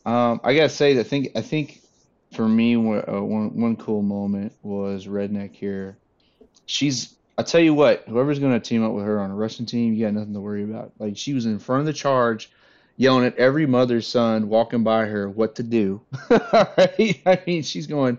Um, 0.04 0.40
I 0.42 0.54
gotta 0.54 0.68
say, 0.68 0.99
I 0.99 1.02
think 1.02 1.30
I 1.37 1.42
think 1.42 1.80
for 2.34 2.46
me, 2.49 2.75
uh, 2.75 3.20
one 3.22 3.61
one 3.61 3.76
cool 3.76 4.02
moment 4.02 4.52
was 4.62 5.06
Redneck 5.06 5.54
here. 5.54 5.96
She's, 6.66 7.14
I 7.38 7.42
tell 7.42 7.60
you 7.60 7.74
what, 7.74 8.04
whoever's 8.08 8.38
gonna 8.38 8.60
team 8.60 8.84
up 8.84 8.92
with 8.92 9.04
her 9.04 9.20
on 9.20 9.30
a 9.30 9.34
Russian 9.34 9.66
team, 9.66 9.94
you 9.94 10.04
got 10.04 10.14
nothing 10.14 10.34
to 10.34 10.40
worry 10.40 10.64
about. 10.64 10.92
Like 10.98 11.16
she 11.16 11.34
was 11.34 11.46
in 11.46 11.58
front 11.58 11.80
of 11.80 11.86
the 11.86 11.92
charge, 11.92 12.50
yelling 12.96 13.24
at 13.24 13.36
every 13.36 13.66
mother's 13.66 14.06
son 14.06 14.48
walking 14.48 14.84
by 14.84 15.06
her 15.06 15.28
what 15.28 15.56
to 15.56 15.62
do. 15.62 16.02
I 16.30 17.40
mean, 17.46 17.62
she's 17.62 17.86
going, 17.86 18.18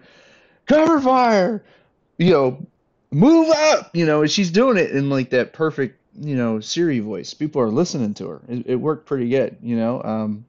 cover 0.65 0.99
fire, 0.99 1.63
you 2.17 2.31
know, 2.31 2.65
move 3.11 3.49
up, 3.49 3.91
you 3.95 4.05
know, 4.05 4.21
and 4.21 4.31
she's 4.31 4.51
doing 4.51 4.77
it 4.77 4.91
in 4.91 5.09
like 5.09 5.29
that 5.29 5.53
perfect, 5.53 5.99
you 6.19 6.35
know, 6.35 6.59
Siri 6.59 6.99
voice. 6.99 7.33
People 7.33 7.61
are 7.61 7.69
listening 7.69 8.13
to 8.15 8.27
her. 8.29 8.41
It, 8.47 8.67
it 8.67 8.75
worked 8.75 9.05
pretty 9.05 9.29
good, 9.29 9.57
you 9.61 9.75
know. 9.75 10.01
Um, 10.01 10.45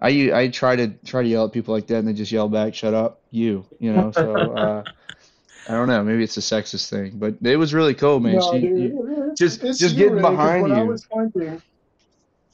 I 0.00 0.48
try 0.48 0.76
to 0.76 0.88
try 1.04 1.22
to 1.22 1.28
yell 1.28 1.46
at 1.46 1.52
people 1.52 1.74
like 1.74 1.86
that, 1.86 1.96
and 1.96 2.08
they 2.08 2.12
just 2.12 2.30
yell 2.30 2.48
back, 2.48 2.74
"Shut 2.74 2.94
up, 2.94 3.20
you," 3.30 3.64
you 3.78 3.92
know. 3.92 4.12
So 4.12 4.34
uh, 4.34 4.84
I 5.68 5.72
don't 5.72 5.88
know. 5.88 6.02
Maybe 6.04 6.22
it's 6.22 6.36
a 6.36 6.40
sexist 6.40 6.88
thing, 6.90 7.12
but 7.16 7.34
it 7.42 7.56
was 7.56 7.74
really 7.74 7.94
cool, 7.94 8.20
man. 8.20 8.36
No, 8.36 8.52
She, 8.52 8.60
dude, 8.60 8.78
you- 8.78 9.08
it's- 9.22 9.38
just- 9.38 9.64
it's 9.64 9.78
just 9.78 9.96
getting 9.96 10.14
Ray, 10.14 10.22
'cause 10.22 10.30
behind 10.30 10.62
when 10.62 10.72
I 10.72 10.82
you. 10.82 10.86
was 10.88 11.04
fighting, 11.04 11.62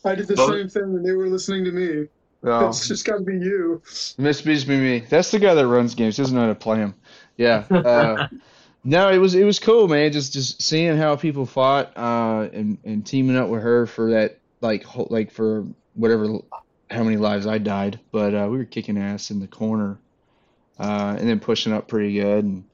I 0.05 0.15
did 0.15 0.27
the 0.29 0.35
Both- 0.35 0.51
same 0.55 0.69
thing 0.69 0.93
when 0.95 1.03
they 1.03 1.13
were 1.13 1.29
listening 1.29 1.65
to 1.65 1.73
me. 1.73 2.09
well, 2.43 2.69
It's 2.71 2.89
just 2.89 3.05
got 3.05 3.19
to 3.19 3.23
be 3.25 3.35
you. 3.37 3.83
Must 4.19 4.45
be 4.45 4.55
me. 4.67 5.05
That's 5.09 5.31
the 5.31 5.39
guy 5.39 5.55
that 5.55 5.67
runs 5.67 5.95
games. 5.95 6.17
He 6.17 6.23
Doesn't 6.23 6.35
know 6.35 6.43
how 6.43 6.49
to 6.49 6.55
play 6.55 6.79
them. 6.79 6.95
Yeah. 7.37 7.65
Uh, 7.71 8.27
no, 8.85 9.11
it 9.11 9.19
was 9.19 9.35
it 9.35 9.45
was 9.45 9.59
cool, 9.61 9.87
man. 9.89 10.11
Just 10.11 10.33
just 10.33 10.61
seeing 10.63 10.97
how 10.97 11.15
people 11.17 11.47
fought, 11.47 11.93
uh, 11.97 12.49
and 12.53 12.79
and 12.85 13.07
teaming 13.07 13.37
up 13.37 13.49
with 13.49 13.63
her 13.63 13.87
for 13.87 14.11
that, 14.11 14.39
like 14.61 14.83
whole, 14.85 15.07
like 15.11 15.31
for 15.31 15.65
whatever, 15.95 16.39
how 16.91 17.05
many 17.05 17.17
lives 17.17 17.47
I 17.47 17.59
died, 17.59 18.01
but 18.11 18.35
uh, 18.35 18.49
we 18.51 18.57
were 18.59 18.65
kicking 18.65 18.99
ass 18.99 19.31
in 19.31 19.39
the 19.39 19.47
corner, 19.47 19.99
uh, 20.81 21.15
and 21.19 21.29
then 21.29 21.39
pushing 21.39 21.73
up 21.73 21.87
pretty 21.89 22.15
good, 22.15 22.45
and 22.45 22.65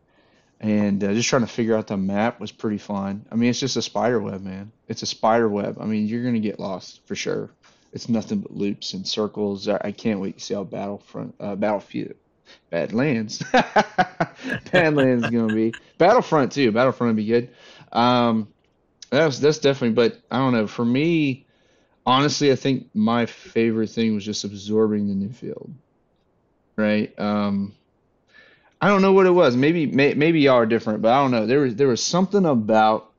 and 0.60 1.02
uh, 1.04 1.12
just 1.12 1.28
trying 1.28 1.42
to 1.42 1.48
figure 1.48 1.76
out 1.76 1.86
the 1.86 1.96
map 1.96 2.40
was 2.40 2.50
pretty 2.50 2.78
fun. 2.78 3.24
I 3.30 3.36
mean, 3.36 3.50
it's 3.50 3.60
just 3.60 3.76
a 3.76 3.82
spider 3.82 4.20
web, 4.20 4.42
man. 4.42 4.72
It's 4.88 5.02
a 5.02 5.06
spider 5.06 5.48
web. 5.48 5.78
I 5.80 5.84
mean, 5.84 6.06
you're 6.06 6.24
gonna 6.24 6.40
get 6.40 6.58
lost 6.58 7.00
for 7.06 7.14
sure. 7.14 7.50
It's 7.92 8.08
nothing 8.08 8.40
but 8.40 8.54
loops 8.54 8.92
and 8.92 9.06
circles. 9.06 9.68
I 9.68 9.92
can't 9.92 10.20
wait 10.20 10.38
to 10.38 10.44
see 10.44 10.54
how 10.54 10.64
Battlefront, 10.64 11.34
uh, 11.40 11.54
Battlefield, 11.54 12.14
Badlands, 12.70 13.42
Badlands 14.72 15.24
is 15.24 15.30
gonna 15.30 15.54
be. 15.54 15.72
Battlefront 15.96 16.52
too. 16.52 16.72
Battlefront 16.72 17.10
would 17.10 17.16
be 17.16 17.26
good. 17.26 17.50
Um, 17.92 18.48
that's 19.10 19.38
that's 19.38 19.58
definitely. 19.58 19.94
But 19.94 20.20
I 20.30 20.38
don't 20.38 20.52
know. 20.52 20.66
For 20.66 20.84
me, 20.84 21.46
honestly, 22.04 22.50
I 22.50 22.56
think 22.56 22.88
my 22.94 23.26
favorite 23.26 23.90
thing 23.90 24.14
was 24.14 24.24
just 24.24 24.44
absorbing 24.44 25.08
the 25.08 25.14
new 25.14 25.32
field. 25.32 25.72
Right. 26.76 27.16
Um, 27.18 27.74
I 28.80 28.88
don't 28.88 29.02
know 29.02 29.12
what 29.12 29.26
it 29.26 29.30
was. 29.30 29.56
Maybe 29.56 29.87
may, 29.87 30.14
maybe 30.14 30.40
y'all 30.40 30.56
are 30.56 30.66
different, 30.66 31.02
but 31.02 31.12
I 31.12 31.20
don't 31.20 31.30
know. 31.30 31.47
There 31.47 31.61
was 31.61 31.75
there 31.75 31.88
was 31.88 32.02
something 32.02 32.47
about 32.47 33.11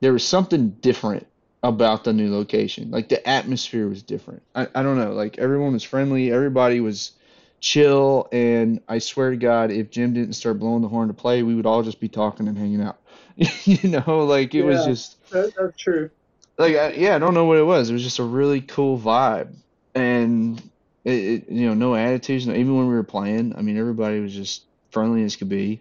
there 0.00 0.12
was 0.12 0.26
something 0.26 0.70
different 0.70 1.26
about 1.62 2.04
the 2.04 2.12
new 2.12 2.32
location. 2.32 2.90
Like 2.90 3.08
the 3.08 3.26
atmosphere 3.28 3.88
was 3.88 4.02
different. 4.02 4.42
I, 4.54 4.68
I 4.74 4.82
don't 4.82 4.98
know. 4.98 5.12
Like 5.12 5.38
everyone 5.38 5.72
was 5.72 5.82
friendly, 5.82 6.30
everybody 6.30 6.80
was 6.80 7.12
chill, 7.60 8.28
and 8.30 8.80
I 8.88 8.98
swear 8.98 9.30
to 9.30 9.36
God, 9.36 9.70
if 9.70 9.90
Jim 9.90 10.12
didn't 10.12 10.34
start 10.34 10.58
blowing 10.58 10.82
the 10.82 10.88
horn 10.88 11.08
to 11.08 11.14
play, 11.14 11.42
we 11.42 11.54
would 11.54 11.66
all 11.66 11.82
just 11.82 12.00
be 12.00 12.08
talking 12.08 12.46
and 12.46 12.56
hanging 12.56 12.82
out. 12.82 12.98
you 13.64 13.88
know, 13.88 14.24
like 14.26 14.54
it 14.54 14.62
was 14.62 14.84
just 14.84 15.30
That, 15.30 15.54
that's 15.56 15.76
true. 15.76 16.10
like 16.58 16.76
I, 16.76 16.92
yeah, 16.92 17.16
I 17.16 17.18
don't 17.18 17.34
know 17.34 17.46
what 17.46 17.58
it 17.58 17.64
was. 17.64 17.90
It 17.90 17.94
was 17.94 18.02
just 18.02 18.18
a 18.18 18.24
really 18.24 18.60
cool 18.60 18.98
vibe, 18.98 19.54
and 19.94 20.62
it, 21.04 21.10
it 21.12 21.48
you 21.50 21.66
know 21.66 21.74
no 21.74 21.94
attitudes. 21.94 22.46
No, 22.46 22.54
even 22.54 22.76
when 22.76 22.88
we 22.88 22.94
were 22.94 23.02
playing, 23.04 23.54
I 23.56 23.62
mean 23.62 23.76
everybody 23.78 24.20
was 24.20 24.34
just 24.34 24.64
friendly 24.90 25.22
as 25.24 25.36
could 25.36 25.48
be. 25.48 25.80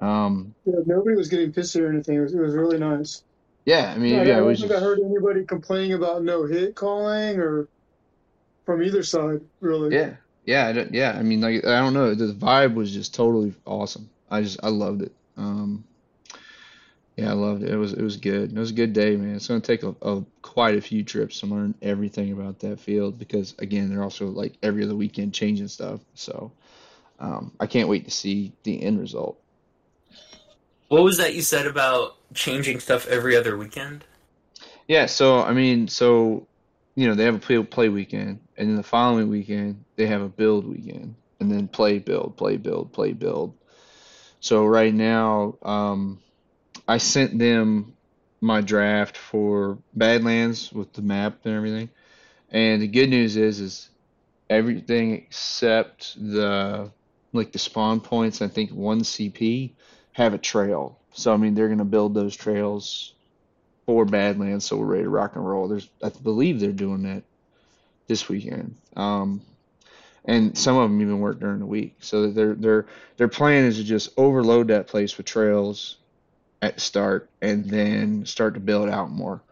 Um, 0.00 0.54
Yeah, 0.64 0.80
nobody 0.86 1.16
was 1.16 1.28
getting 1.28 1.52
pissed 1.52 1.76
or 1.76 1.88
anything. 1.88 2.16
It 2.16 2.20
was, 2.20 2.34
it 2.34 2.40
was 2.40 2.54
really 2.54 2.78
nice. 2.78 3.22
yeah, 3.64 3.92
I 3.94 3.98
mean 3.98 4.18
I, 4.18 4.24
yeah 4.24 4.38
I 4.38 4.40
don't 4.40 4.56
think 4.56 4.70
just 4.70 4.72
I 4.72 4.80
heard 4.80 4.98
anybody 5.00 5.44
complaining 5.44 5.92
about 5.94 6.22
no 6.24 6.44
hit 6.44 6.74
calling 6.74 7.38
or 7.38 7.68
from 8.66 8.82
either 8.82 9.02
side, 9.02 9.40
really. 9.60 9.94
yeah, 9.94 10.14
yeah, 10.44 10.66
I 10.68 10.88
yeah. 10.90 11.12
I 11.18 11.22
mean 11.22 11.40
like 11.40 11.64
I 11.64 11.78
don't 11.80 11.94
know, 11.94 12.14
the 12.14 12.32
vibe 12.32 12.74
was 12.74 12.92
just 12.92 13.14
totally 13.14 13.54
awesome. 13.64 14.10
I 14.30 14.42
just 14.42 14.60
I 14.62 14.68
loved 14.68 15.02
it. 15.02 15.12
Um, 15.36 15.84
yeah, 17.16 17.30
I 17.30 17.34
loved 17.34 17.62
it. 17.62 17.70
It 17.70 17.76
was 17.76 17.92
it 17.92 18.02
was 18.02 18.16
good. 18.16 18.52
It 18.52 18.58
was 18.58 18.70
a 18.70 18.74
good 18.74 18.92
day, 18.92 19.16
man. 19.16 19.36
It's 19.36 19.48
gonna 19.48 19.60
take 19.60 19.82
a, 19.82 19.94
a 20.02 20.24
quite 20.42 20.76
a 20.76 20.80
few 20.80 21.02
trips 21.02 21.40
to 21.40 21.46
learn 21.46 21.74
everything 21.82 22.32
about 22.32 22.60
that 22.60 22.80
field 22.80 23.18
because 23.18 23.54
again, 23.58 23.90
they're 23.90 24.02
also 24.02 24.26
like 24.26 24.54
every 24.62 24.84
other 24.84 24.96
weekend 24.96 25.34
changing 25.34 25.68
stuff. 25.68 26.00
So. 26.14 26.52
Um, 27.22 27.52
I 27.60 27.68
can't 27.68 27.88
wait 27.88 28.04
to 28.04 28.10
see 28.10 28.52
the 28.64 28.82
end 28.82 28.98
result. 29.00 29.40
What 30.88 31.04
was 31.04 31.18
that 31.18 31.34
you 31.34 31.42
said 31.42 31.66
about 31.66 32.16
changing 32.34 32.80
stuff 32.80 33.06
every 33.06 33.36
other 33.36 33.56
weekend? 33.56 34.04
Yeah, 34.88 35.06
so 35.06 35.40
I 35.40 35.52
mean, 35.52 35.86
so 35.86 36.48
you 36.96 37.06
know, 37.06 37.14
they 37.14 37.24
have 37.24 37.36
a 37.36 37.38
play 37.38 37.62
play 37.62 37.88
weekend, 37.88 38.40
and 38.56 38.68
then 38.68 38.76
the 38.76 38.82
following 38.82 39.28
weekend 39.28 39.84
they 39.94 40.06
have 40.06 40.20
a 40.20 40.28
build 40.28 40.66
weekend, 40.66 41.14
and 41.38 41.50
then 41.50 41.68
play 41.68 42.00
build, 42.00 42.36
play 42.36 42.56
build, 42.56 42.92
play 42.92 43.12
build. 43.12 43.54
So 44.40 44.66
right 44.66 44.92
now, 44.92 45.56
um, 45.62 46.20
I 46.86 46.98
sent 46.98 47.38
them 47.38 47.96
my 48.40 48.60
draft 48.60 49.16
for 49.16 49.78
Badlands 49.94 50.72
with 50.72 50.92
the 50.92 51.02
map 51.02 51.38
and 51.44 51.54
everything, 51.54 51.90
and 52.50 52.82
the 52.82 52.88
good 52.88 53.08
news 53.08 53.36
is, 53.36 53.60
is 53.60 53.88
everything 54.50 55.14
except 55.14 56.16
the 56.16 56.90
like 57.32 57.52
the 57.52 57.58
spawn 57.58 58.00
points. 58.00 58.42
I 58.42 58.48
think 58.48 58.70
one 58.70 59.00
CP 59.00 59.70
have 60.12 60.34
a 60.34 60.38
trail. 60.38 60.98
So 61.12 61.32
I 61.32 61.36
mean, 61.36 61.54
they're 61.54 61.68
gonna 61.68 61.84
build 61.84 62.14
those 62.14 62.36
trails 62.36 63.14
for 63.86 64.04
Badlands, 64.04 64.64
so 64.64 64.76
we're 64.76 64.86
ready 64.86 65.04
to 65.04 65.08
rock 65.08 65.36
and 65.36 65.46
roll. 65.46 65.68
There's, 65.68 65.88
I 66.02 66.10
believe 66.10 66.60
they're 66.60 66.72
doing 66.72 67.02
that 67.04 67.22
this 68.06 68.28
weekend. 68.28 68.76
Um, 68.96 69.42
and 70.24 70.56
some 70.56 70.76
of 70.76 70.88
them 70.88 71.00
even 71.00 71.18
work 71.20 71.40
during 71.40 71.58
the 71.58 71.66
week. 71.66 71.96
So 72.00 72.30
their 72.30 72.54
their 72.54 72.86
their 73.16 73.28
plan 73.28 73.64
is 73.64 73.78
to 73.78 73.84
just 73.84 74.10
overload 74.16 74.68
that 74.68 74.86
place 74.86 75.16
with 75.16 75.26
trails 75.26 75.96
at 76.62 76.80
start, 76.80 77.28
and 77.42 77.68
then 77.68 78.24
start 78.24 78.54
to 78.54 78.60
build 78.60 78.88
out 78.88 79.10
more. 79.10 79.42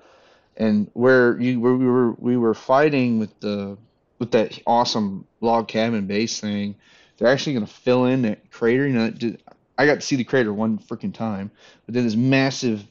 And 0.56 0.90
where 0.94 1.38
you 1.40 1.60
where 1.60 1.74
we 1.74 1.86
were 1.86 2.12
we 2.12 2.36
were 2.36 2.54
fighting 2.54 3.18
with 3.18 3.38
the 3.40 3.76
with 4.18 4.30
that 4.30 4.58
awesome 4.66 5.26
log 5.40 5.68
cabin 5.68 6.06
base 6.06 6.40
thing, 6.40 6.76
they're 7.16 7.28
actually 7.28 7.54
going 7.54 7.66
to 7.66 7.72
fill 7.72 8.04
in 8.06 8.22
that 8.22 8.50
crater. 8.50 8.86
You 8.86 8.92
know, 8.94 9.36
I 9.76 9.86
got 9.86 9.96
to 9.96 10.00
see 10.02 10.16
the 10.16 10.24
crater 10.24 10.52
one 10.52 10.78
freaking 10.78 11.12
time, 11.12 11.50
but 11.86 11.94
then 11.94 12.04
this 12.04 12.16
massive 12.16 12.84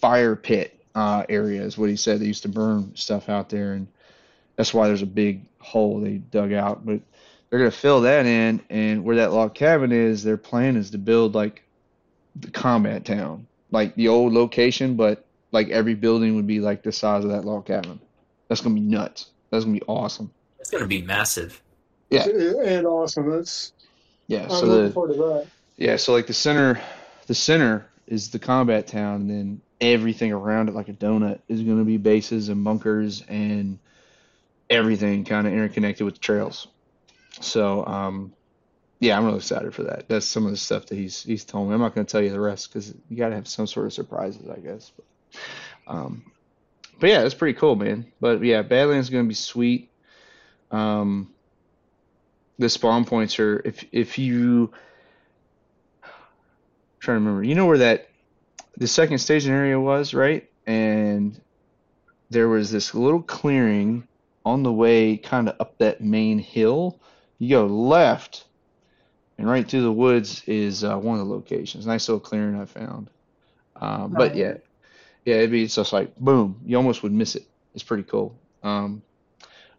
fire 0.00 0.36
pit 0.36 0.80
uh, 0.94 1.24
area 1.28 1.62
is 1.62 1.76
what 1.76 1.90
he 1.90 1.96
said. 1.96 2.20
They 2.20 2.26
used 2.26 2.42
to 2.42 2.48
burn 2.48 2.94
stuff 2.94 3.28
out 3.28 3.48
there, 3.48 3.72
and 3.72 3.88
that's 4.54 4.72
why 4.72 4.86
there's 4.86 5.02
a 5.02 5.06
big 5.06 5.42
hole 5.58 6.00
they 6.00 6.18
dug 6.18 6.52
out. 6.52 6.86
But 6.86 7.00
they're 7.50 7.58
gonna 7.58 7.70
fill 7.70 8.02
that 8.02 8.26
in, 8.26 8.62
and 8.70 9.04
where 9.04 9.16
that 9.16 9.32
log 9.32 9.54
cabin 9.54 9.92
is, 9.92 10.22
their 10.22 10.36
plan 10.36 10.76
is 10.76 10.90
to 10.90 10.98
build 10.98 11.34
like 11.34 11.62
the 12.36 12.50
combat 12.50 13.04
town, 13.04 13.45
like 13.70 13.94
the 13.94 14.08
old 14.08 14.32
location, 14.32 14.96
but 14.96 15.24
like 15.52 15.68
every 15.68 15.94
building 15.94 16.36
would 16.36 16.46
be 16.46 16.60
like 16.60 16.82
the 16.82 16.92
size 16.92 17.24
of 17.24 17.30
that 17.30 17.44
log 17.44 17.66
cabin. 17.66 18.00
That's 18.48 18.60
gonna 18.60 18.74
be 18.74 18.80
nuts. 18.80 19.30
That's 19.50 19.64
gonna 19.64 19.78
be 19.78 19.86
awesome. 19.86 20.30
It's 20.66 20.72
going 20.72 20.82
to 20.82 20.88
be 20.88 21.02
massive. 21.02 21.62
Yeah. 22.10 22.26
And 22.26 22.88
awesome. 22.88 23.30
That's 23.30 23.72
Yeah. 24.26 24.44
I'm 24.44 24.50
So 24.50 24.66
looking 24.66 24.86
the 24.86 24.90
forward 24.90 25.12
to 25.12 25.18
that. 25.18 25.46
Yeah, 25.76 25.94
so 25.94 26.12
like 26.12 26.26
the 26.26 26.32
center, 26.32 26.80
the 27.28 27.36
center 27.36 27.86
is 28.08 28.30
the 28.30 28.40
combat 28.40 28.88
town, 28.88 29.20
and 29.20 29.30
then 29.30 29.60
everything 29.80 30.32
around 30.32 30.68
it, 30.68 30.74
like 30.74 30.88
a 30.88 30.92
donut, 30.92 31.38
is 31.46 31.62
going 31.62 31.78
to 31.78 31.84
be 31.84 31.98
bases 31.98 32.48
and 32.48 32.64
bunkers 32.64 33.22
and 33.28 33.78
everything 34.68 35.24
kind 35.24 35.46
of 35.46 35.52
interconnected 35.52 36.04
with 36.04 36.20
trails. 36.20 36.66
So, 37.40 37.86
um, 37.86 38.32
yeah, 39.00 39.16
I'm 39.16 39.24
really 39.24 39.38
excited 39.38 39.74
for 39.74 39.84
that. 39.84 40.08
That's 40.08 40.26
some 40.26 40.44
of 40.44 40.50
the 40.50 40.56
stuff 40.56 40.86
that 40.86 40.96
he's 40.96 41.22
he's 41.22 41.44
told 41.44 41.68
me. 41.68 41.74
I'm 41.74 41.80
not 41.80 41.94
going 41.94 42.06
to 42.06 42.10
tell 42.10 42.22
you 42.22 42.30
the 42.30 42.40
rest 42.40 42.72
because 42.72 42.94
you 43.08 43.16
got 43.16 43.28
to 43.28 43.34
have 43.34 43.48
some 43.48 43.66
sort 43.66 43.86
of 43.86 43.92
surprises, 43.92 44.48
I 44.48 44.58
guess. 44.58 44.90
But, 44.96 45.92
um, 45.92 46.32
but 46.98 47.10
yeah, 47.10 47.22
it's 47.22 47.34
pretty 47.34 47.58
cool, 47.58 47.76
man. 47.76 48.10
But 48.20 48.42
yeah, 48.42 48.62
Badlands 48.62 49.06
is 49.06 49.10
going 49.10 49.24
to 49.24 49.28
be 49.28 49.34
sweet. 49.34 49.90
Um, 50.70 51.30
the 52.58 52.68
spawn 52.68 53.04
points 53.04 53.38
are 53.38 53.60
if 53.64 53.84
if 53.92 54.18
you 54.18 54.72
trying 57.00 57.16
to 57.16 57.20
remember. 57.20 57.44
You 57.44 57.54
know 57.54 57.66
where 57.66 57.78
that 57.78 58.08
the 58.76 58.88
second 58.88 59.18
staging 59.18 59.52
area 59.52 59.78
was, 59.78 60.14
right? 60.14 60.48
And 60.66 61.38
there 62.30 62.48
was 62.48 62.70
this 62.70 62.94
little 62.94 63.22
clearing 63.22 64.08
on 64.44 64.62
the 64.62 64.72
way 64.72 65.16
kind 65.16 65.48
of 65.48 65.56
up 65.60 65.78
that 65.78 66.00
main 66.00 66.38
hill. 66.38 66.98
You 67.38 67.50
go 67.50 67.66
left, 67.66 68.44
and 69.38 69.48
right 69.48 69.68
through 69.68 69.82
the 69.82 69.92
woods 69.92 70.42
is 70.46 70.84
uh, 70.84 70.96
one 70.96 71.18
of 71.20 71.26
the 71.26 71.32
locations. 71.32 71.86
Nice 71.86 72.08
little 72.08 72.20
clearing 72.20 72.60
I 72.60 72.64
found. 72.64 73.10
Um, 73.76 74.12
but 74.12 74.34
yeah, 74.36 74.54
yeah, 75.24 75.36
it'd 75.36 75.50
be 75.50 75.66
just 75.66 75.92
like 75.92 76.16
boom. 76.16 76.60
You 76.64 76.76
almost 76.76 77.02
would 77.02 77.12
miss 77.12 77.34
it. 77.36 77.44
It's 77.74 77.84
pretty 77.84 78.04
cool. 78.04 78.34
Um, 78.62 79.02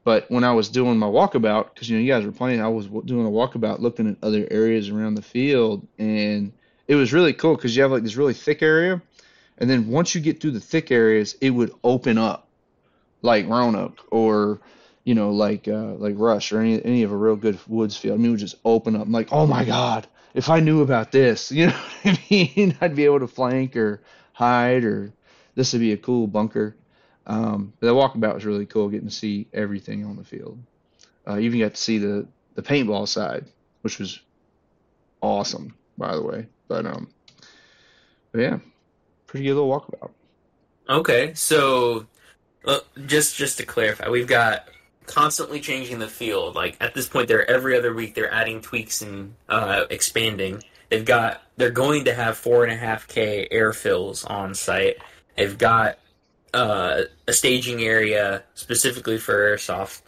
But 0.03 0.29
when 0.29 0.43
I 0.43 0.53
was 0.53 0.69
doing 0.69 0.97
my 0.97 1.07
walkabout, 1.07 1.73
because 1.73 1.89
you 1.89 1.97
know 1.97 2.03
you 2.03 2.11
guys 2.11 2.23
were 2.23 2.31
playing, 2.31 2.61
I 2.61 2.69
was 2.69 2.87
doing 2.87 3.25
a 3.25 3.29
walkabout, 3.29 3.79
looking 3.79 4.07
at 4.07 4.17
other 4.23 4.47
areas 4.49 4.89
around 4.89 5.15
the 5.15 5.21
field, 5.21 5.85
and 5.97 6.53
it 6.87 6.95
was 6.95 7.11
really 7.11 7.33
cool 7.33 7.55
because 7.55 7.75
you 7.75 7.81
have 7.81 7.91
like 7.91 8.03
this 8.03 8.15
really 8.15 8.33
thick 8.33 8.61
area, 8.61 9.01
and 9.57 9.69
then 9.69 9.89
once 9.89 10.15
you 10.15 10.21
get 10.21 10.39
through 10.39 10.51
the 10.51 10.61
thick 10.61 10.91
areas, 10.91 11.35
it 11.41 11.49
would 11.49 11.71
open 11.83 12.17
up, 12.17 12.47
like 13.21 13.47
Roanoke 13.49 13.99
or 14.11 14.61
you 15.07 15.15
know 15.15 15.31
like 15.31 15.69
uh, 15.69 15.93
like 15.93 16.15
Rush 16.17 16.51
or 16.51 16.59
any 16.59 16.83
any 16.83 17.03
of 17.03 17.13
a 17.13 17.15
real 17.15 17.37
good 17.37 17.57
woods 17.65 17.95
field. 17.95 18.15
I 18.15 18.17
mean, 18.17 18.27
it 18.27 18.31
would 18.31 18.39
just 18.41 18.57
open 18.65 18.93
up. 18.93 19.03
I'm 19.03 19.11
like, 19.13 19.29
oh 19.31 19.47
my 19.47 19.63
god, 19.63 20.05
if 20.33 20.49
I 20.49 20.59
knew 20.59 20.81
about 20.81 21.13
this, 21.13 21.49
you 21.51 21.67
know 21.67 21.79
what 22.01 22.19
I 22.19 22.23
mean? 22.29 22.77
I'd 22.81 22.93
be 22.93 23.05
able 23.05 23.21
to 23.21 23.27
flank 23.27 23.77
or 23.77 24.01
hide, 24.33 24.83
or 24.83 25.13
this 25.55 25.71
would 25.71 25.79
be 25.79 25.93
a 25.93 25.97
cool 25.97 26.27
bunker. 26.27 26.75
Um, 27.25 27.71
but 27.79 27.87
the 27.87 27.93
walkabout 27.93 28.35
was 28.35 28.45
really 28.45 28.65
cool, 28.65 28.89
getting 28.89 29.07
to 29.07 29.13
see 29.13 29.47
everything 29.53 30.03
on 30.03 30.17
the 30.17 30.25
field. 30.25 30.59
Uh, 31.25 31.39
even 31.39 31.61
got 31.61 31.75
to 31.75 31.81
see 31.81 31.99
the 31.99 32.27
the 32.55 32.61
paintball 32.61 33.07
side, 33.07 33.45
which 33.83 33.99
was 33.99 34.19
awesome, 35.21 35.73
by 35.97 36.15
the 36.15 36.21
way. 36.21 36.47
But 36.67 36.85
um, 36.85 37.07
but 38.33 38.41
yeah, 38.41 38.59
pretty 39.25 39.45
good 39.45 39.55
little 39.55 39.69
walkabout. 39.69 40.11
Okay, 40.89 41.33
so 41.33 42.07
uh, 42.65 42.79
just 43.05 43.37
just 43.37 43.57
to 43.59 43.65
clarify, 43.65 44.09
we've 44.09 44.27
got 44.27 44.67
constantly 45.07 45.59
changing 45.59 45.97
the 45.99 46.07
field. 46.07 46.53
Like 46.55 46.77
at 46.79 46.93
this 46.93 47.09
point, 47.09 47.27
they're 47.27 47.49
every 47.49 47.75
other 47.77 47.93
week 47.93 48.13
they're 48.13 48.31
adding 48.33 48.61
tweaks 48.61 49.01
and 49.01 49.33
uh, 49.49 49.85
expanding. 49.89 50.63
They've 50.89 51.03
got 51.05 51.41
they're 51.57 51.71
going 51.71 52.05
to 52.05 52.13
have 52.13 52.37
four 52.37 52.63
and 52.63 52.71
a 52.71 52.75
half 52.77 53.07
k 53.07 53.47
air 53.49 53.73
fills 53.73 54.23
on 54.23 54.53
site. 54.53 54.97
They've 55.35 55.57
got 55.57 55.97
uh, 56.53 57.01
a 57.27 57.33
staging 57.33 57.81
area 57.83 58.43
specifically 58.53 59.17
for 59.17 59.33
airsoft, 59.33 60.01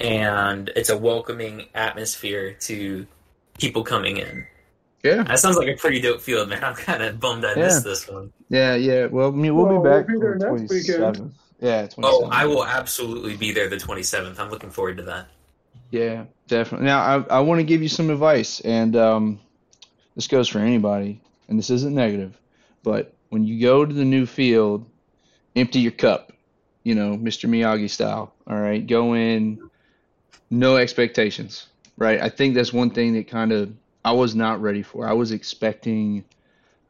and 0.00 0.70
it's 0.74 0.90
a 0.90 0.96
welcoming 0.96 1.66
atmosphere 1.74 2.52
to 2.60 3.06
people 3.58 3.84
coming 3.84 4.16
in. 4.16 4.46
Yeah, 5.04 5.22
That 5.22 5.38
sounds 5.38 5.56
like 5.56 5.68
a 5.68 5.76
pretty 5.76 6.00
dope 6.00 6.20
field, 6.20 6.48
man. 6.48 6.64
I'm 6.64 6.74
kind 6.74 7.02
of 7.02 7.20
bummed 7.20 7.44
I 7.44 7.50
Yeah. 7.54 7.64
missed 7.66 7.84
this 7.84 8.08
one. 8.08 8.32
yeah, 8.48 8.74
yeah. 8.74 9.06
Well, 9.06 9.28
I 9.28 9.30
mean, 9.30 9.54
we'll, 9.54 9.66
Well, 9.66 9.82
be 9.82 9.88
back 9.88 10.08
we'll 10.08 10.18
be 10.20 10.26
there 10.26 10.34
next 10.58 10.70
weekend. 10.70 11.32
27th. 11.60 11.66
Yeah, 11.66 11.86
27th. 11.86 12.00
Oh, 12.04 12.28
I 12.30 12.46
will 12.46 12.64
absolutely 12.64 13.36
be 13.36 13.52
there 13.52 13.68
the 13.68 13.76
27th. 13.76 14.38
I'm 14.38 14.50
looking 14.50 14.70
forward 14.70 14.96
to 14.98 15.02
that. 15.04 15.28
Yeah, 15.90 16.24
definitely. 16.48 16.86
Now, 16.86 17.00
I, 17.00 17.36
I 17.36 17.40
want 17.40 17.60
to 17.60 17.64
give 17.64 17.82
you 17.82 17.88
some 17.88 18.10
advice, 18.10 18.60
and 18.60 18.96
um, 18.96 19.40
this 20.14 20.26
goes 20.26 20.48
for 20.48 20.58
anybody, 20.58 21.20
and 21.48 21.58
this 21.58 21.70
isn't 21.70 21.94
negative, 21.94 22.36
but 22.82 23.12
when 23.28 23.44
you 23.44 23.60
go 23.60 23.84
to 23.84 23.92
the 23.92 24.04
new 24.04 24.26
field, 24.26 24.84
empty 25.54 25.80
your 25.80 25.92
cup, 25.92 26.32
you 26.82 26.94
know, 26.94 27.16
Mr. 27.16 27.48
Miyagi 27.48 27.90
style. 27.90 28.32
All 28.46 28.58
right, 28.58 28.86
go 28.86 29.14
in, 29.14 29.70
no 30.50 30.76
expectations, 30.76 31.66
right? 31.96 32.20
I 32.20 32.28
think 32.28 32.54
that's 32.54 32.72
one 32.72 32.90
thing 32.90 33.14
that 33.14 33.28
kind 33.28 33.52
of 33.52 33.72
I 34.04 34.12
was 34.12 34.36
not 34.36 34.62
ready 34.62 34.82
for. 34.82 35.08
I 35.08 35.12
was 35.12 35.32
expecting, 35.32 36.24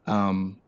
um, 0.06 0.58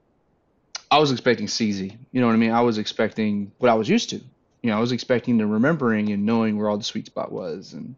I 0.90 0.98
was 0.98 1.12
expecting 1.12 1.46
CZ. 1.46 1.96
You 2.12 2.20
know 2.20 2.26
what 2.26 2.32
I 2.32 2.38
mean? 2.38 2.50
I 2.50 2.62
was 2.62 2.78
expecting 2.78 3.52
what 3.58 3.70
I 3.70 3.74
was 3.74 3.88
used 3.88 4.10
to. 4.10 4.16
You 4.62 4.70
know, 4.70 4.76
I 4.76 4.80
was 4.80 4.92
expecting 4.92 5.36
the 5.36 5.46
remembering 5.46 6.10
and 6.10 6.24
knowing 6.24 6.56
where 6.56 6.68
all 6.68 6.78
the 6.78 6.84
sweet 6.84 7.06
spot 7.06 7.30
was, 7.30 7.74
and 7.74 7.94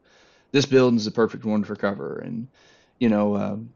this 0.52 0.66
building's 0.66 1.04
the 1.04 1.10
perfect 1.10 1.44
one 1.44 1.64
for 1.64 1.76
cover, 1.76 2.18
and 2.18 2.48
you 2.98 3.08
know, 3.08 3.36
um, 3.36 3.70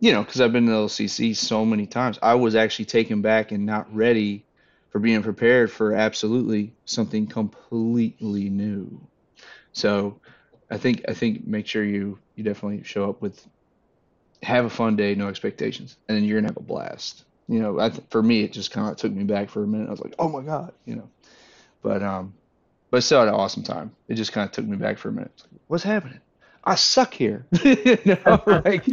you 0.00 0.12
know, 0.12 0.22
because 0.22 0.40
I've 0.40 0.52
been 0.52 0.66
to 0.66 0.72
LCC 0.72 1.34
so 1.36 1.64
many 1.64 1.86
times, 1.86 2.18
I 2.20 2.34
was 2.34 2.54
actually 2.54 2.84
taken 2.86 3.22
back 3.22 3.52
and 3.52 3.64
not 3.64 3.94
ready 3.94 4.44
for 4.90 4.98
being 4.98 5.22
prepared 5.22 5.70
for 5.70 5.94
absolutely 5.94 6.72
something 6.84 7.26
completely 7.26 8.50
new. 8.50 9.00
So, 9.72 10.20
I 10.70 10.76
think 10.76 11.04
I 11.08 11.14
think 11.14 11.46
make 11.46 11.66
sure 11.66 11.84
you 11.84 12.18
you 12.34 12.44
definitely 12.44 12.82
show 12.82 13.08
up 13.08 13.22
with 13.22 13.46
have 14.42 14.64
a 14.64 14.70
fun 14.70 14.96
day, 14.96 15.14
no 15.14 15.28
expectations, 15.28 15.96
and 16.08 16.16
then 16.16 16.24
you're 16.24 16.38
gonna 16.38 16.48
have 16.48 16.56
a 16.58 16.60
blast. 16.60 17.24
You 17.48 17.60
know, 17.60 17.78
I 17.80 17.90
for 18.10 18.22
me, 18.22 18.42
it 18.42 18.52
just 18.52 18.70
kind 18.70 18.90
of 18.90 18.96
took 18.96 19.12
me 19.12 19.24
back 19.24 19.50
for 19.50 19.62
a 19.62 19.66
minute. 19.66 19.88
I 19.88 19.90
was 19.90 20.00
like, 20.00 20.14
oh 20.18 20.28
my 20.28 20.42
god, 20.42 20.72
you 20.84 20.96
know, 20.96 21.08
but 21.82 22.02
um, 22.02 22.34
but 22.90 23.02
still 23.02 23.20
had 23.20 23.28
an 23.28 23.34
awesome 23.34 23.62
time. 23.62 23.94
It 24.08 24.14
just 24.14 24.32
kind 24.32 24.46
of 24.46 24.52
took 24.52 24.64
me 24.66 24.76
back 24.76 24.98
for 24.98 25.08
a 25.10 25.12
minute. 25.12 25.32
Like, 25.52 25.60
What's 25.68 25.84
happening? 25.84 26.20
I 26.64 26.74
suck 26.74 27.14
here. 27.14 27.46
you 27.62 28.18
know, 28.26 28.42
like, 28.64 28.84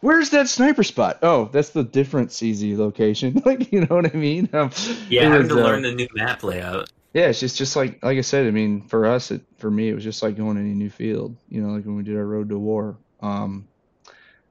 where's 0.00 0.30
that 0.30 0.48
sniper 0.48 0.82
spot? 0.82 1.18
Oh, 1.22 1.50
that's 1.52 1.70
the 1.70 1.84
different 1.84 2.30
CZ 2.30 2.78
location. 2.78 3.42
Like, 3.44 3.70
you 3.70 3.80
know 3.80 3.94
what 3.96 4.06
I 4.14 4.16
mean? 4.16 4.48
Um, 4.54 4.70
Yeah, 5.10 5.24
having 5.24 5.40
was, 5.40 5.48
to 5.48 5.60
uh, 5.60 5.64
learn 5.64 5.82
the 5.82 5.92
new 5.92 6.08
map 6.14 6.42
layout. 6.42 6.90
yeah, 7.12 7.26
it's 7.26 7.40
just 7.40 7.58
just 7.58 7.76
like 7.76 8.02
like 8.02 8.16
I 8.16 8.22
said. 8.22 8.46
I 8.46 8.50
mean, 8.50 8.80
for 8.88 9.04
us, 9.04 9.30
it 9.30 9.42
for 9.58 9.70
me, 9.70 9.90
it 9.90 9.94
was 9.94 10.04
just 10.04 10.22
like 10.22 10.36
going 10.38 10.56
to 10.56 10.62
any 10.62 10.72
new 10.72 10.88
field. 10.88 11.36
You 11.50 11.60
know, 11.60 11.74
like 11.74 11.84
when 11.84 11.96
we 11.96 12.02
did 12.02 12.16
our 12.16 12.24
road 12.24 12.48
to 12.48 12.58
war. 12.58 12.96
Um, 13.20 13.68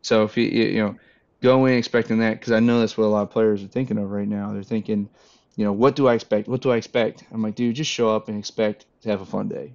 so 0.04 0.24
if 0.24 0.38
you 0.38 0.43
you 0.43 0.84
know 0.84 0.95
go 1.41 1.65
in 1.65 1.78
expecting 1.78 2.19
that, 2.19 2.39
because 2.39 2.52
I 2.52 2.60
know 2.60 2.80
that's 2.80 2.97
what 2.97 3.06
a 3.06 3.08
lot 3.08 3.23
of 3.23 3.32
players 3.32 3.63
are 3.63 3.67
thinking 3.67 3.97
of 3.97 4.12
right 4.12 4.28
now. 4.28 4.52
They're 4.54 4.63
thinking, 4.63 5.10
you 5.56 5.65
know, 5.65 5.73
what 5.73 5.95
do 5.95 6.08
I 6.08 6.13
expect? 6.13 6.47
What 6.47 6.62
do 6.62 6.71
I 6.71 6.78
expect? 6.78 7.23
I'm 7.32 7.41
like, 7.41 7.56
dude, 7.56 7.75
just 7.75 7.91
show 7.91 8.15
up 8.15 8.30
and 8.30 8.38
expect 8.38 8.86
to 9.02 9.10
have 9.10 9.21
a 9.21 9.25
fun 9.25 9.47
day, 9.47 9.73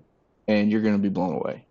and 0.48 0.70
you're 0.70 0.82
gonna 0.82 0.98
be 0.98 1.08
blown 1.08 1.34
away. 1.34 1.64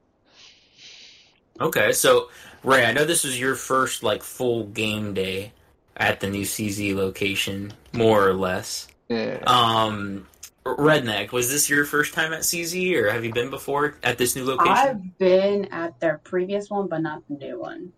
Okay, 1.62 1.91
so 1.91 2.29
Ray, 2.63 2.86
I 2.86 2.93
know 2.93 3.06
this 3.06 3.23
was 3.23 3.39
your 3.39 3.56
first 3.56 4.03
like 4.03 4.23
full 4.23 4.65
game 4.65 5.13
day 5.13 5.51
at 5.97 6.19
the 6.19 6.29
new 6.29 6.43
CZ 6.43 6.95
location, 6.95 7.73
more 7.93 8.27
or 8.27 8.34
less. 8.34 8.88
Yeah. 9.10 9.39
Um, 9.45 10.27
Redneck, 10.65 11.32
was 11.32 11.51
this 11.51 11.69
your 11.69 11.86
first 11.86 12.13
time 12.13 12.34
at 12.34 12.41
CZ, 12.41 12.95
or 12.95 13.12
have 13.12 13.25
you 13.25 13.34
been 13.34 13.49
before 13.49 13.95
at 14.01 14.17
this 14.17 14.36
new 14.36 14.45
location? 14.45 14.73
I've 14.73 15.17
been 15.17 15.65
at 15.65 15.99
their 15.99 16.19
previous 16.19 16.69
one, 16.69 16.88
but 16.88 16.99
not 16.99 17.27
the 17.27 17.36
new 17.36 17.60
one. 17.60 17.91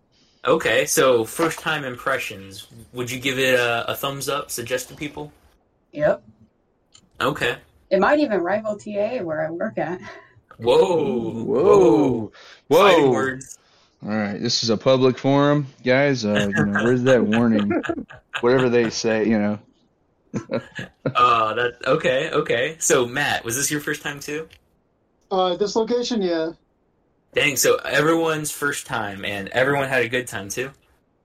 Okay, 0.46 0.86
so 0.86 1.24
first 1.24 1.58
time 1.58 1.84
impressions. 1.84 2.68
Would 2.92 3.10
you 3.10 3.18
give 3.18 3.38
it 3.38 3.58
a, 3.58 3.90
a 3.90 3.94
thumbs 3.96 4.28
up? 4.28 4.50
Suggest 4.50 4.88
to 4.90 4.94
people. 4.94 5.32
Yep. 5.92 6.22
Okay. 7.20 7.56
It 7.90 7.98
might 7.98 8.20
even 8.20 8.40
rival 8.40 8.76
TA 8.76 9.22
where 9.22 9.46
I 9.46 9.50
work 9.50 9.78
at. 9.78 10.00
Whoa. 10.58 11.30
Whoa. 11.42 12.32
Fighting 12.68 13.04
Whoa. 13.04 13.10
words. 13.10 13.58
All 14.04 14.10
right, 14.10 14.40
this 14.40 14.62
is 14.62 14.70
a 14.70 14.76
public 14.76 15.18
forum, 15.18 15.66
guys. 15.84 16.24
Uh, 16.24 16.50
you 16.56 16.64
know, 16.66 16.84
where's 16.84 17.02
that 17.04 17.24
warning? 17.24 17.72
Whatever 18.40 18.68
they 18.68 18.90
say, 18.90 19.26
you 19.26 19.38
know. 19.38 19.58
Uh, 21.14 21.54
that 21.54 21.74
okay, 21.86 22.30
okay. 22.30 22.76
So 22.78 23.06
Matt, 23.06 23.44
was 23.44 23.56
this 23.56 23.70
your 23.70 23.80
first 23.80 24.02
time 24.02 24.20
too? 24.20 24.48
Uh, 25.30 25.56
this 25.56 25.76
location, 25.76 26.20
yeah. 26.20 26.50
Dang, 27.34 27.56
so 27.56 27.76
everyone's 27.76 28.50
first 28.50 28.84
time, 28.86 29.24
and 29.24 29.48
everyone 29.50 29.88
had 29.88 30.02
a 30.02 30.08
good 30.08 30.26
time 30.26 30.48
too. 30.48 30.72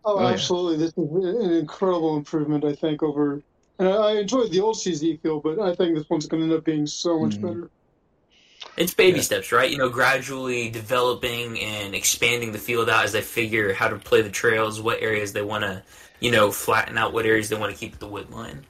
Oh, 0.03 0.19
Oh, 0.19 0.27
yeah. 0.27 0.43
absolutely. 0.43 0.77
This 0.77 0.93
is 0.97 1.11
an 1.45 1.51
incredible 1.53 2.15
improvement, 2.17 2.63
I 2.65 2.75
think, 2.75 3.01
over. 3.03 3.41
And 3.79 3.87
I 3.87 3.91
I 3.93 4.11
enjoyed 4.19 4.51
the 4.51 4.59
old 4.59 4.77
CZ 4.79 5.17
field, 5.17 5.43
but 5.43 5.59
I 5.59 5.73
think 5.75 5.95
this 5.95 6.09
one's 6.09 6.27
going 6.27 6.41
to 6.41 6.45
end 6.49 6.53
up 6.57 6.65
being 6.65 6.85
so 6.85 7.19
much 7.19 7.39
Mhm. 7.39 7.41
better. 7.41 7.71
It's 8.77 8.93
baby 8.93 9.19
Yeah. 9.19 9.21
steps, 9.21 9.51
right? 9.53 9.69
You 9.69 9.77
know, 9.77 9.87
gradually 9.89 10.69
developing 10.69 11.57
and 11.59 11.95
expanding 11.95 12.51
the 12.51 12.57
field 12.59 12.89
out 12.89 13.05
as 13.05 13.11
they 13.13 13.21
figure 13.21 13.73
how 13.73 13.87
to 13.87 13.97
play 13.97 14.21
the 14.21 14.29
trails, 14.29 14.81
what 14.81 15.01
areas 15.01 15.31
they 15.33 15.41
want 15.41 15.63
to, 15.63 15.83
you 16.19 16.31
know, 16.31 16.51
flatten 16.51 16.97
out, 16.97 17.13
what 17.13 17.25
areas 17.25 17.49
they 17.49 17.55
want 17.57 17.71
to 17.73 17.79
keep 17.79 17.99
the 17.99 18.07
wood 18.07 18.29
line. 18.29 18.65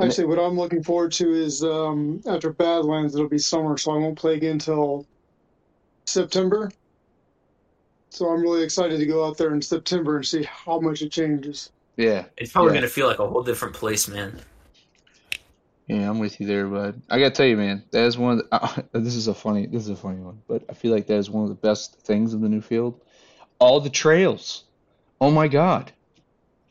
Actually, 0.00 0.26
what 0.26 0.38
I'm 0.38 0.56
looking 0.56 0.82
forward 0.82 1.12
to 1.12 1.32
is 1.32 1.62
um, 1.64 2.20
after 2.26 2.52
Badlands, 2.52 3.14
it'll 3.14 3.28
be 3.28 3.38
summer, 3.38 3.76
so 3.76 3.92
I 3.92 3.98
won't 3.98 4.18
play 4.18 4.34
again 4.34 4.52
until 4.52 5.06
September. 6.10 6.70
So 8.10 8.28
I'm 8.28 8.42
really 8.42 8.62
excited 8.64 8.98
to 8.98 9.06
go 9.06 9.24
out 9.24 9.38
there 9.38 9.54
in 9.54 9.62
September 9.62 10.16
and 10.16 10.26
see 10.26 10.42
how 10.42 10.80
much 10.80 11.00
it 11.02 11.12
changes. 11.12 11.70
Yeah, 11.96 12.24
It's 12.36 12.52
probably 12.52 12.70
Yeah. 12.70 12.80
going 12.80 12.88
to 12.88 12.92
feel 12.92 13.06
like 13.06 13.18
a 13.18 13.26
whole 13.26 13.42
different 13.42 13.74
place, 13.74 14.08
man. 14.08 14.40
yeah, 15.86 16.08
I'm 16.08 16.18
with 16.18 16.40
you 16.40 16.46
there, 16.46 16.66
bud. 16.68 17.02
I 17.10 17.18
gotta 17.18 17.30
tell 17.32 17.46
you, 17.46 17.56
man, 17.56 17.82
that 17.90 18.04
is 18.04 18.16
one 18.16 18.38
of 18.38 18.48
the, 18.48 18.54
uh, 18.54 18.82
this 19.00 19.16
is 19.16 19.26
a 19.28 19.34
funny, 19.34 19.66
this 19.66 19.82
is 19.82 19.90
a 19.90 19.96
funny 19.96 20.20
one, 20.20 20.40
but 20.48 20.62
I 20.68 20.74
feel 20.74 20.92
like 20.92 21.06
that 21.08 21.16
is 21.16 21.28
one 21.30 21.42
of 21.42 21.48
the 21.50 21.56
best 21.56 22.00
things 22.02 22.32
of 22.32 22.40
the 22.40 22.48
new 22.48 22.60
field. 22.60 23.00
All 23.58 23.80
the 23.80 23.90
trails. 23.90 24.64
Oh 25.20 25.30
my 25.32 25.48
God. 25.48 25.92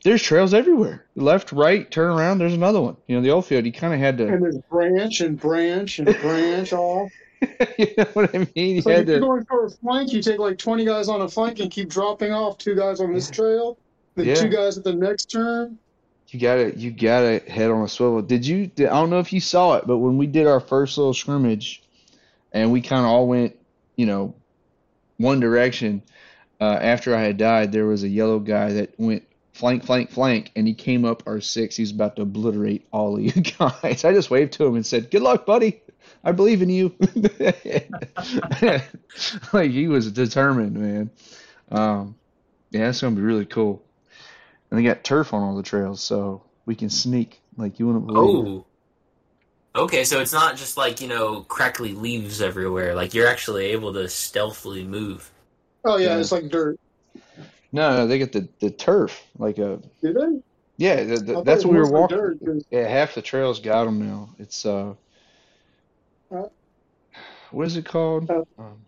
There's 0.04 0.22
trails 0.22 0.54
everywhere. 0.54 1.04
Left, 1.14 1.52
right, 1.52 1.88
turn 1.90 2.10
around, 2.18 2.38
there's 2.38 2.54
another 2.54 2.80
one. 2.80 2.96
You 3.06 3.16
know, 3.16 3.22
the 3.22 3.30
old 3.30 3.44
field, 3.44 3.66
you 3.66 3.72
kind 3.72 3.92
of 3.92 4.00
had 4.00 4.16
to, 4.18 4.26
And 4.28 4.42
there's 4.42 4.58
branch 4.70 5.20
and 5.20 5.38
branch 5.38 5.98
and 5.98 6.06
branch 6.20 6.72
off. 6.72 7.10
you 7.78 7.94
know 7.96 8.04
what 8.12 8.34
I 8.34 8.48
mean? 8.54 8.76
You 8.76 8.82
So 8.82 8.90
had 8.90 9.02
if 9.02 9.08
you're 9.08 9.20
to, 9.20 9.26
going 9.26 9.44
for 9.46 9.64
a 9.66 9.70
flank, 9.70 10.12
you 10.12 10.22
take 10.22 10.38
like 10.38 10.58
20 10.58 10.84
guys 10.84 11.08
on 11.08 11.22
a 11.22 11.28
flank 11.28 11.60
and 11.60 11.70
keep 11.70 11.88
dropping 11.88 12.32
off 12.32 12.58
two 12.58 12.74
guys 12.74 13.00
on 13.00 13.12
this 13.14 13.30
trail, 13.30 13.78
then 14.16 14.26
Yeah. 14.26 14.34
two 14.34 14.48
guys 14.48 14.76
at 14.78 14.84
the 14.84 14.92
next 14.94 15.26
turn. 15.26 15.78
You 16.28 16.38
gotta, 16.38 16.78
you 16.78 16.90
gotta 16.92 17.38
head 17.50 17.70
on 17.70 17.82
a 17.82 17.88
swivel. 17.88 18.22
Did 18.22 18.46
you? 18.46 18.68
Did, 18.68 18.88
I 18.88 19.00
don't 19.00 19.10
know 19.10 19.18
if 19.18 19.32
you 19.32 19.40
saw 19.40 19.74
it, 19.76 19.86
but 19.86 19.98
when 19.98 20.16
we 20.16 20.26
did 20.28 20.46
our 20.46 20.60
first 20.60 20.96
little 20.96 21.14
scrimmage, 21.14 21.82
and 22.52 22.70
we 22.70 22.80
kind 22.82 23.00
of 23.04 23.06
all 23.10 23.26
went, 23.26 23.56
you 23.96 24.06
know, 24.06 24.34
one 25.16 25.40
direction. 25.40 26.02
Uh, 26.60 26.78
after 26.80 27.16
I 27.16 27.22
had 27.22 27.36
died, 27.38 27.72
there 27.72 27.86
was 27.86 28.02
a 28.04 28.08
yellow 28.08 28.38
guy 28.38 28.74
that 28.74 28.94
went 28.98 29.24
flank, 29.54 29.84
flank, 29.84 30.10
flank, 30.10 30.52
and 30.54 30.68
he 30.68 30.74
came 30.74 31.04
up 31.04 31.22
our 31.26 31.40
six. 31.40 31.74
He 31.76 31.82
was 31.82 31.90
about 31.90 32.16
to 32.16 32.22
obliterate 32.22 32.86
all 32.92 33.16
of 33.16 33.22
you 33.22 33.32
guys. 33.58 34.04
I 34.04 34.12
just 34.12 34.30
waved 34.30 34.52
to 34.54 34.66
him 34.66 34.76
and 34.76 34.86
said, 34.86 35.10
"Good 35.10 35.22
luck, 35.22 35.46
buddy." 35.46 35.82
I 36.24 36.32
believe 36.32 36.62
in 36.62 36.70
you. 36.70 36.94
like 39.52 39.70
he 39.70 39.88
was 39.88 40.10
determined, 40.12 40.74
man. 40.76 41.10
Um, 41.70 42.16
yeah, 42.70 42.88
it's 42.88 43.00
gonna 43.00 43.16
be 43.16 43.22
really 43.22 43.46
cool. 43.46 43.82
And 44.70 44.78
they 44.78 44.84
got 44.84 45.02
turf 45.04 45.34
on 45.34 45.42
all 45.42 45.56
the 45.56 45.62
trails, 45.62 46.00
so 46.00 46.42
we 46.66 46.74
can 46.74 46.90
sneak 46.90 47.40
like 47.56 47.78
you 47.78 47.86
wouldn't 47.86 48.06
believe. 48.06 48.46
it. 48.46 48.48
Oh. 48.48 48.66
Okay, 49.84 50.02
so 50.04 50.20
it's 50.20 50.32
not 50.32 50.56
just 50.56 50.76
like, 50.76 51.00
you 51.00 51.06
know, 51.06 51.42
crackly 51.42 51.92
leaves 51.92 52.42
everywhere. 52.42 52.94
Like 52.94 53.14
you're 53.14 53.28
actually 53.28 53.66
able 53.66 53.92
to 53.94 54.08
stealthily 54.08 54.84
move. 54.84 55.30
Oh 55.84 55.96
yeah, 55.96 56.08
Yeah. 56.08 56.18
it's 56.18 56.32
like 56.32 56.48
dirt. 56.48 56.78
No, 57.72 57.98
no, 57.98 58.06
they 58.08 58.18
got 58.18 58.32
the, 58.32 58.48
the 58.60 58.70
turf, 58.70 59.22
like 59.38 59.58
a 59.58 59.80
Did 60.02 60.16
they? 60.16 60.40
yeah. 60.76 61.04
The, 61.04 61.16
the, 61.18 61.42
that's 61.44 61.64
what 61.64 61.72
we 61.72 61.78
were 61.78 61.84
was 61.84 61.92
walking. 61.92 62.16
dirt, 62.18 62.38
'cause- 62.44 62.64
Yeah, 62.70 62.88
half 62.88 63.14
the 63.14 63.22
trails 63.22 63.60
got 63.60 63.84
them 63.84 64.00
now. 64.04 64.30
It's 64.40 64.66
Uh, 64.66 64.94
what 66.30 67.66
is 67.66 67.76
it 67.76 67.84
called? 67.84 68.30
uh, 68.30 68.42
Um, 68.58 68.80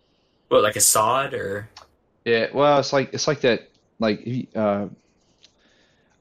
What, 0.49 0.63
like 0.63 0.75
a 0.75 0.81
sod 0.81 1.33
or 1.33 1.69
yeah, 2.25 2.47
well, 2.53 2.79
it's 2.79 2.93
like 2.93 3.13
it's 3.13 3.27
like 3.27 3.41
that. 3.41 3.69
Like 3.99 4.47
uh, 4.55 4.87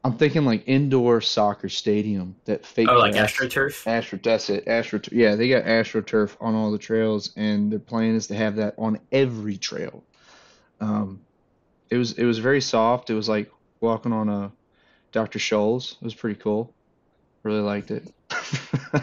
I'm 0.05 0.17
thinking 0.19 0.45
like 0.45 0.65
indoor 0.67 1.21
soccer 1.21 1.69
stadium 1.69 2.35
that 2.45 2.67
fake. 2.67 2.89
Oh, 2.91 2.99
like 2.99 3.13
grass- 3.13 3.33
astroturf? 3.35 3.87
Astro, 3.87 4.19
that's 4.23 4.51
it. 4.51 4.67
Astro, 4.67 5.01
yeah, 5.13 5.37
they 5.37 5.49
got 5.49 5.65
AstroTurf 5.65 6.37
on 6.41 6.55
all 6.55 6.73
the 6.73 6.79
trails, 6.79 7.33
and 7.37 7.71
their 7.71 7.79
plan 7.79 8.17
is 8.17 8.27
to 8.29 8.35
have 8.35 8.57
that 8.57 8.75
on 8.79 8.99
every 9.13 9.57
trail. 9.57 10.03
Um, 10.81 11.21
it 11.91 11.97
was 11.97 12.13
it 12.19 12.25
was 12.25 12.39
very 12.41 12.61
soft. 12.61 13.11
It 13.11 13.15
was 13.15 13.29
like 13.29 13.51
walking 13.81 14.13
on 14.13 14.29
a 14.29 14.51
Dr. 15.13 15.39
Scholl's. 15.39 15.97
It 16.01 16.05
was 16.05 16.15
pretty 16.15 16.41
cool. 16.41 16.73
Really 17.45 17.61
liked 17.61 17.91
it. 17.93 18.13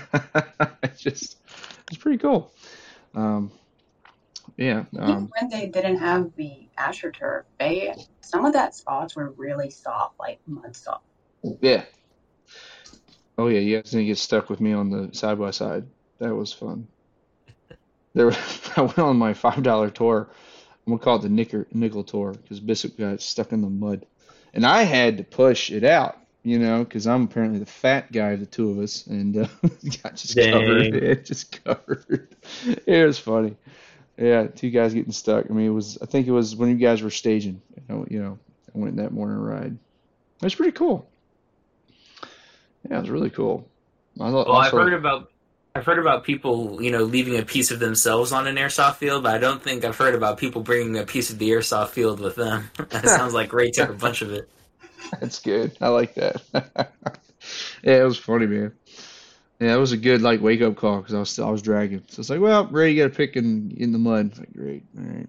it 0.84 0.98
just 0.98 1.38
it 1.90 1.98
was 1.98 1.98
pretty 1.98 2.20
cool. 2.20 2.54
Um, 3.16 3.52
yeah. 4.58 4.86
Um, 4.98 5.32
when 5.40 5.50
they 5.50 5.68
didn't 5.68 5.98
have 5.98 6.32
the 6.36 6.68
AstroTurf, 6.78 7.44
they 7.60 7.94
some 8.22 8.46
of 8.46 8.54
that 8.54 8.76
spots 8.76 9.16
were 9.16 9.32
really 9.32 9.70
soft, 9.70 10.20
like 10.20 10.40
mud 10.46 10.76
soft. 10.76 11.04
yeah. 11.62 11.84
Oh 13.38 13.48
yeah, 13.48 13.60
you 13.60 13.78
guys 13.78 13.92
didn't 13.92 14.08
get 14.08 14.18
stuck 14.18 14.50
with 14.50 14.60
me 14.60 14.74
on 14.74 14.90
the 14.90 15.16
side 15.16 15.40
by 15.40 15.52
side. 15.52 15.86
That 16.20 16.36
was 16.36 16.54
fun. 16.54 16.88
There, 18.16 18.32
I 18.76 18.82
went 18.82 18.98
on 18.98 19.18
my 19.18 19.34
five 19.36 19.62
dollar 19.62 19.92
tour. 19.92 20.30
I'm 20.86 20.94
gonna 20.94 21.04
call 21.04 21.18
it 21.18 21.22
the 21.22 21.30
nickel 21.30 21.66
nickel 21.72 22.04
tour 22.04 22.34
because 22.34 22.60
Bishop 22.60 22.98
got 22.98 23.22
stuck 23.22 23.52
in 23.52 23.62
the 23.62 23.70
mud, 23.70 24.08
and 24.52 24.66
I 24.66 24.82
had 24.82 25.18
to 25.18 25.24
push 25.24 25.70
it 25.70 25.84
out, 25.84 26.18
you 26.44 26.60
know, 26.60 26.84
because 26.84 27.06
I'm 27.06 27.24
apparently 27.24 27.60
the 27.60 27.66
fat 27.66 28.12
guy 28.12 28.32
of 28.32 28.40
the 28.40 28.46
two 28.46 28.72
of 28.72 28.80
us, 28.80 29.08
and 29.08 29.38
uh, 29.38 29.48
got 30.04 30.16
just 30.16 30.38
covered. 30.38 30.96
It 30.96 31.26
just 31.26 31.64
covered. 31.64 32.28
It 32.86 33.06
was 33.06 33.20
funny. 33.20 33.56
Yeah, 34.18 34.48
two 34.48 34.70
guys 34.70 34.94
getting 34.94 35.12
stuck. 35.12 35.46
I 35.50 35.54
mean, 35.54 35.68
it 35.68 35.74
was. 35.74 35.98
I 36.02 36.06
think 36.06 36.28
it 36.28 36.32
was 36.32 36.56
when 36.56 36.70
you 36.70 36.76
guys 36.76 37.02
were 37.02 37.10
staging. 37.10 37.62
You 37.76 37.84
know, 37.88 38.06
you 38.10 38.22
know 38.22 38.40
I 38.76 38.78
went 38.78 38.98
that 38.98 39.12
morning 39.12 39.38
ride. 39.38 39.78
It 40.42 40.44
was 40.44 40.56
pretty 40.56 40.72
cool. 40.74 41.10
Yeah, 42.90 42.98
it 42.98 43.02
was 43.02 43.10
really 43.10 43.30
cool. 43.30 43.68
I 44.20 44.32
thought 44.32 44.48
Well, 44.48 44.58
I've 44.58 44.72
heard 44.72 44.94
about 44.94 45.32
I've 45.76 45.86
heard 45.86 46.00
about 46.00 46.24
people, 46.24 46.82
you 46.82 46.92
know, 46.92 47.04
leaving 47.04 47.38
a 47.38 47.44
piece 47.44 47.72
of 47.72 47.80
themselves 47.80 48.32
on 48.32 48.48
an 48.48 48.56
airsoft 48.56 48.96
field, 48.96 49.24
but 49.24 49.36
I 49.36 49.38
don't 49.38 49.62
think 49.62 49.86
I've 49.86 49.98
heard 49.98 50.16
about 50.16 50.38
people 50.38 50.62
bringing 50.62 50.98
a 50.98 51.06
piece 51.06 51.30
of 51.30 51.38
the 51.38 51.50
airsoft 51.52 51.90
field 51.90 52.20
with 52.20 52.36
them. 52.36 52.70
that 52.90 53.08
sounds 53.08 53.34
like 53.34 53.54
Ray 53.54 53.72
took 53.72 53.90
a 53.90 53.94
bunch 53.94 54.22
of 54.22 54.32
it. 54.32 54.50
That's 55.20 55.40
good. 55.40 55.78
I 55.82 55.90
like 55.90 56.16
that. 56.16 56.42
yeah, 57.84 58.02
it 58.02 58.06
was 58.06 58.18
funny, 58.18 58.48
man. 58.48 58.74
Yeah, 59.60 59.76
it 59.76 59.80
was 59.80 59.92
a 59.92 59.98
good 59.98 60.22
like 60.22 60.42
wake 60.42 60.62
up 60.62 60.76
call 60.78 60.98
because 60.98 61.14
I 61.14 61.20
was 61.20 61.40
I 61.40 61.50
was 61.50 61.62
dragging. 61.62 62.04
So 62.08 62.22
it's 62.22 62.30
like, 62.30 62.40
well, 62.40 62.66
Ray, 62.68 62.92
you 62.92 63.04
got 63.04 63.12
to 63.12 63.16
pick 63.16 63.36
in 63.36 63.72
in 63.78 63.92
the 63.92 64.00
mud. 64.00 64.38
Like, 64.38 64.54
great, 64.54 64.84
all 64.98 65.04
right. 65.04 65.28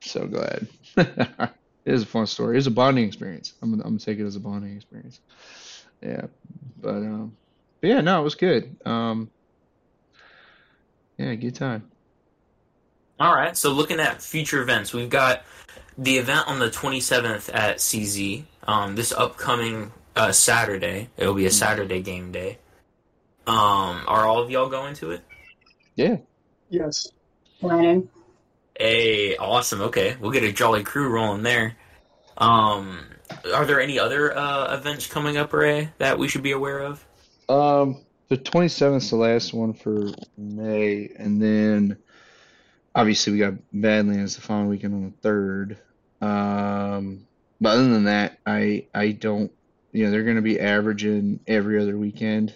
So 0.00 0.26
glad. 0.26 0.66
it 0.96 1.50
is 1.84 2.02
a 2.02 2.06
fun 2.06 2.26
story. 2.26 2.54
It 2.54 2.56
was 2.56 2.66
a 2.66 2.72
bonding 2.72 3.06
experience. 3.06 3.54
I'm 3.62 3.72
I'm 3.74 3.80
gonna 3.80 3.98
take 3.98 4.18
it 4.18 4.26
as 4.26 4.36
a 4.36 4.40
bonding 4.40 4.76
experience. 4.76 5.20
Yeah, 6.02 6.26
but 6.80 6.96
um, 6.96 7.36
but 7.80 7.88
yeah, 7.88 8.00
no, 8.00 8.20
it 8.20 8.24
was 8.24 8.34
good. 8.34 8.76
Um, 8.84 9.30
yeah, 11.16 11.34
good 11.34 11.54
time. 11.54 11.90
All 13.20 13.34
right. 13.34 13.56
So 13.56 13.72
looking 13.72 14.00
at 14.00 14.20
future 14.20 14.60
events, 14.60 14.92
we've 14.92 15.08
got 15.08 15.44
the 15.98 16.18
event 16.18 16.48
on 16.48 16.58
the 16.58 16.70
27th 16.70 17.50
at 17.54 17.78
CZ. 17.78 18.44
Um, 18.64 18.94
this 18.94 19.12
upcoming 19.12 19.92
uh, 20.16 20.32
Saturday, 20.32 21.08
it'll 21.16 21.34
be 21.34 21.46
a 21.46 21.50
Saturday 21.50 22.00
game 22.02 22.32
day. 22.32 22.58
Um, 23.46 24.04
are 24.06 24.24
all 24.24 24.38
of 24.38 24.50
y'all 24.50 24.68
going 24.68 24.94
to 24.96 25.10
it? 25.12 25.22
Yeah, 25.96 26.16
Yes. 26.70 27.08
Planning. 27.60 28.08
Hey, 28.78 29.36
awesome. 29.36 29.82
Okay, 29.82 30.16
we'll 30.20 30.30
get 30.30 30.42
a 30.42 30.50
jolly 30.52 30.82
crew 30.82 31.08
rolling 31.10 31.42
there. 31.42 31.76
Um, 32.38 33.00
are 33.54 33.66
there 33.66 33.80
any 33.80 33.98
other 33.98 34.36
uh, 34.36 34.74
events 34.74 35.06
coming 35.06 35.36
up, 35.36 35.52
Ray, 35.52 35.90
that 35.98 36.18
we 36.18 36.28
should 36.28 36.42
be 36.42 36.52
aware 36.52 36.78
of? 36.78 37.04
Um, 37.48 38.00
the 38.28 38.38
27th 38.38 38.96
is 38.96 39.10
the 39.10 39.16
last 39.16 39.52
one 39.52 39.74
for 39.74 40.08
May, 40.38 41.10
and 41.18 41.40
then 41.42 41.98
obviously 42.94 43.32
we 43.32 43.38
got 43.38 43.54
Badlands 43.72 44.36
the 44.36 44.42
following 44.42 44.68
weekend 44.68 44.94
on 44.94 45.14
the 45.22 45.28
3rd. 45.28 45.76
Um, 46.24 47.26
but 47.60 47.70
other 47.70 47.88
than 47.88 48.04
that, 48.04 48.38
I 48.46 48.86
I 48.94 49.12
don't, 49.12 49.50
you 49.92 50.04
know, 50.04 50.10
they're 50.10 50.24
going 50.24 50.36
to 50.36 50.42
be 50.42 50.60
averaging 50.60 51.40
every 51.46 51.80
other 51.80 51.96
weekend. 51.96 52.54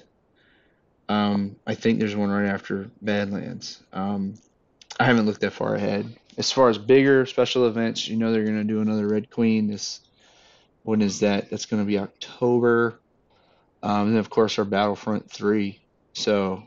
Um, 1.09 1.57
I 1.67 1.75
think 1.75 1.99
there's 1.99 2.17
one 2.17 2.31
right 2.31 2.49
after 2.49 2.91
Badlands. 3.03 3.83
Um, 3.93 4.35
I 4.99 5.05
haven't 5.05 5.27
looked 5.27 5.41
that 5.43 5.53
far 5.53 5.75
ahead. 5.75 6.17
As 6.39 6.51
far 6.51 6.69
as 6.69 6.79
bigger 6.79 7.25
special 7.27 7.67
events, 7.67 8.09
you 8.09 8.17
know, 8.17 8.33
they're 8.33 8.45
going 8.45 8.59
to 8.59 8.65
do 8.65 8.81
another 8.81 9.07
Red 9.07 9.31
Queen. 9.31 9.69
This, 9.69 10.01
when 10.83 11.01
is 11.01 11.21
that? 11.21 11.51
That's 11.51 11.67
going 11.67 11.83
to 11.83 11.87
be 11.87 11.99
October. 11.99 12.99
Um, 13.83 14.09
and 14.09 14.13
then 14.13 14.19
of 14.19 14.31
course 14.31 14.59
our 14.59 14.65
Battlefront 14.65 15.31
three. 15.31 15.81
So 16.13 16.65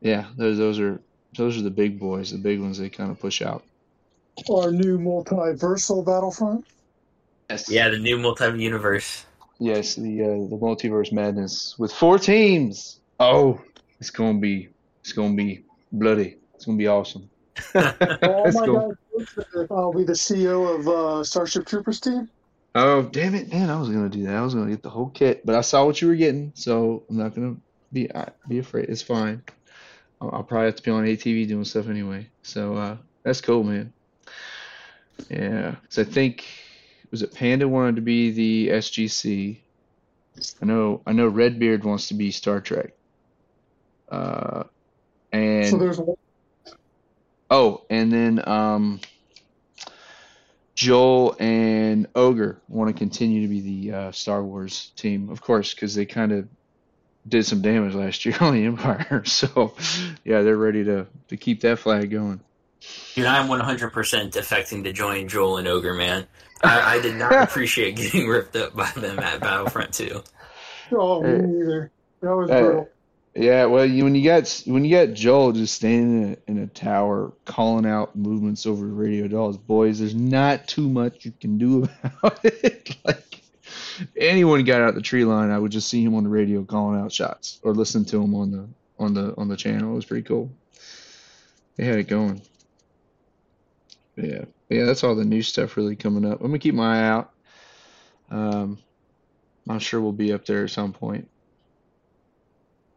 yeah, 0.00 0.26
those 0.36 0.56
those 0.56 0.80
are 0.80 1.00
those 1.36 1.58
are 1.58 1.62
the 1.62 1.70
big 1.70 1.98
boys, 1.98 2.32
the 2.32 2.38
big 2.38 2.60
ones 2.60 2.78
they 2.78 2.88
kind 2.88 3.10
of 3.10 3.20
push 3.20 3.42
out. 3.42 3.62
Our 4.50 4.70
new 4.70 4.98
multiversal 4.98 6.04
Battlefront. 6.04 6.66
Yes. 7.50 7.70
Yeah, 7.70 7.88
the 7.88 7.98
new 7.98 8.18
multi-universe. 8.18 9.24
Yes, 9.58 9.94
the 9.94 10.22
uh, 10.22 10.26
the 10.50 10.58
multiverse 10.60 11.12
madness 11.12 11.78
with 11.78 11.92
four 11.92 12.18
teams. 12.18 13.00
Oh, 13.18 13.60
it's 14.00 14.10
gonna 14.10 14.38
be 14.38 14.68
it's 15.00 15.12
gonna 15.12 15.34
be 15.34 15.64
bloody. 15.92 16.36
It's 16.54 16.66
gonna 16.66 16.76
be 16.76 16.88
awesome. 16.88 17.30
All 17.74 17.82
Let's 18.44 18.56
my 18.56 18.66
go. 18.66 18.96
guys, 19.16 19.28
think 19.34 19.48
that 19.52 19.66
I'll 19.70 19.92
be 19.94 20.04
the 20.04 20.12
CEO 20.12 20.78
of 20.78 20.88
uh, 20.88 21.24
Starship 21.24 21.64
Troopers 21.64 22.00
team. 22.00 22.28
Oh 22.74 23.02
damn 23.02 23.34
it, 23.34 23.50
man! 23.50 23.70
I 23.70 23.78
was 23.78 23.88
gonna 23.88 24.10
do 24.10 24.24
that. 24.24 24.34
I 24.34 24.42
was 24.42 24.54
gonna 24.54 24.70
get 24.70 24.82
the 24.82 24.90
whole 24.90 25.08
kit, 25.08 25.46
but 25.46 25.54
I 25.54 25.62
saw 25.62 25.86
what 25.86 26.02
you 26.02 26.08
were 26.08 26.16
getting, 26.16 26.52
so 26.54 27.04
I'm 27.08 27.16
not 27.16 27.34
gonna 27.34 27.56
be 27.92 28.10
uh, 28.10 28.26
be 28.46 28.58
afraid. 28.58 28.90
It's 28.90 29.00
fine. 29.00 29.42
I'll, 30.20 30.30
I'll 30.32 30.42
probably 30.42 30.66
have 30.66 30.76
to 30.76 30.82
be 30.82 30.90
on 30.90 31.04
ATV 31.04 31.48
doing 31.48 31.64
stuff 31.64 31.88
anyway. 31.88 32.28
So 32.42 32.74
uh, 32.74 32.96
that's 33.22 33.40
cool, 33.40 33.64
man. 33.64 33.92
Yeah, 35.30 35.76
so 35.88 36.02
I 36.02 36.04
think 36.04 36.44
was 37.10 37.22
it 37.22 37.34
Panda 37.34 37.66
wanted 37.66 37.96
to 37.96 38.02
be 38.02 38.30
the 38.30 38.68
SGC. 38.74 39.58
I 40.60 40.66
know 40.66 41.00
I 41.06 41.12
know 41.12 41.28
Redbeard 41.28 41.84
wants 41.84 42.08
to 42.08 42.14
be 42.14 42.30
Star 42.30 42.60
Trek. 42.60 42.92
Uh, 44.08 44.64
and 45.32 45.68
so 45.68 45.78
there's. 45.78 46.00
Oh, 47.50 47.84
and 47.88 48.12
then 48.12 48.46
um, 48.48 49.00
Joel 50.74 51.36
and 51.38 52.06
Ogre 52.14 52.60
want 52.68 52.94
to 52.94 52.98
continue 52.98 53.42
to 53.42 53.48
be 53.48 53.60
the 53.60 53.96
uh, 53.96 54.12
Star 54.12 54.42
Wars 54.42 54.90
team, 54.96 55.30
of 55.30 55.40
course, 55.40 55.72
because 55.72 55.94
they 55.94 56.04
kind 56.04 56.32
of 56.32 56.48
did 57.28 57.44
some 57.46 57.62
damage 57.62 57.94
last 57.94 58.24
year 58.24 58.36
on 58.40 58.54
the 58.54 58.64
Empire. 58.64 59.22
So, 59.26 59.74
yeah, 60.24 60.42
they're 60.42 60.56
ready 60.56 60.84
to 60.84 61.06
to 61.28 61.36
keep 61.36 61.60
that 61.62 61.78
flag 61.78 62.10
going. 62.10 62.40
Dude, 63.14 63.26
I'm 63.26 63.48
100% 63.48 63.90
defecting 64.30 64.84
to 64.84 64.92
join 64.92 65.26
Joel 65.28 65.56
and 65.56 65.66
Ogre, 65.66 65.94
man. 65.94 66.26
I, 66.62 66.96
I 66.96 67.00
did 67.00 67.16
not 67.16 67.32
appreciate 67.48 67.96
getting 67.96 68.28
ripped 68.28 68.54
up 68.56 68.76
by 68.76 68.90
them 68.94 69.18
at 69.18 69.40
Battlefront 69.40 69.92
2. 69.94 70.22
Oh, 70.92 71.22
me 71.22 71.38
neither. 71.38 71.90
That 72.20 72.36
was 72.36 72.50
Hey. 72.50 72.60
brutal. 72.62 72.88
Yeah, 73.34 73.66
well, 73.66 73.84
you, 73.84 74.04
when 74.04 74.14
you 74.14 74.24
got 74.24 74.62
when 74.66 74.82
you 74.86 74.96
got 74.96 75.12
Joel 75.14 75.52
just 75.52 75.74
standing 75.74 76.22
in 76.22 76.32
a, 76.32 76.50
in 76.52 76.58
a 76.62 76.66
tower 76.68 77.32
calling 77.44 77.84
out 77.84 78.16
movements 78.16 78.64
over 78.64 78.86
the 78.86 78.92
radio 78.92 79.28
dolls, 79.28 79.58
boys, 79.58 79.98
there's 79.98 80.14
not 80.14 80.66
too 80.66 80.88
much 80.88 81.26
you 81.26 81.32
can 81.38 81.58
do 81.58 81.86
about 82.02 82.42
it. 82.44 82.96
like 83.04 83.24
if 83.32 83.35
anyone 84.16 84.64
got 84.64 84.80
out 84.80 84.94
the 84.94 85.02
tree 85.02 85.24
line, 85.24 85.50
I 85.50 85.58
would 85.58 85.72
just 85.72 85.88
see 85.88 86.02
him 86.02 86.14
on 86.14 86.24
the 86.24 86.30
radio 86.30 86.64
calling 86.64 87.00
out 87.00 87.12
shots 87.12 87.60
or 87.62 87.72
listen 87.72 88.04
to 88.06 88.22
him 88.22 88.34
on 88.34 88.50
the 88.50 88.68
on 88.98 89.14
the 89.14 89.34
on 89.36 89.48
the 89.48 89.56
channel. 89.56 89.92
It 89.92 89.96
was 89.96 90.04
pretty 90.04 90.22
cool. 90.22 90.50
They 91.76 91.84
had 91.84 91.98
it 91.98 92.08
going. 92.08 92.42
Yeah, 94.16 94.44
yeah, 94.70 94.84
that's 94.84 95.04
all 95.04 95.14
the 95.14 95.24
new 95.24 95.42
stuff 95.42 95.76
really 95.76 95.96
coming 95.96 96.24
up. 96.24 96.40
I'm 96.40 96.46
gonna 96.46 96.58
keep 96.58 96.74
my 96.74 97.00
eye 97.00 97.08
out. 97.08 97.32
Um, 98.30 98.78
I'm 99.68 99.78
sure 99.78 100.00
we'll 100.00 100.12
be 100.12 100.32
up 100.32 100.46
there 100.46 100.64
at 100.64 100.70
some 100.70 100.92
point. 100.92 101.28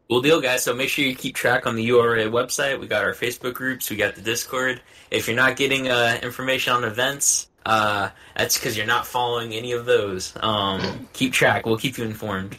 Cool 0.10 0.22
deal, 0.22 0.42
guys. 0.42 0.64
So 0.64 0.74
make 0.74 0.90
sure 0.90 1.06
you 1.06 1.16
keep 1.16 1.36
track 1.36 1.68
on 1.68 1.76
the 1.76 1.84
URA 1.84 2.26
website. 2.26 2.80
We 2.80 2.88
got 2.88 3.04
our 3.04 3.14
Facebook 3.14 3.54
groups. 3.54 3.92
We 3.92 3.96
got 3.96 4.16
the 4.16 4.22
Discord. 4.22 4.82
If 5.12 5.28
you're 5.28 5.36
not 5.36 5.56
getting 5.56 5.88
uh, 5.88 6.18
information 6.24 6.74
on 6.74 6.84
events, 6.84 7.49
uh, 7.70 8.10
that's 8.36 8.58
because 8.58 8.76
you're 8.76 8.86
not 8.96 9.06
following 9.06 9.54
any 9.54 9.72
of 9.74 9.86
those. 9.86 10.34
Um, 10.42 11.08
keep 11.14 11.32
track. 11.34 11.66
We'll 11.66 11.78
keep 11.78 11.98
you 11.98 12.04
informed. 12.06 12.58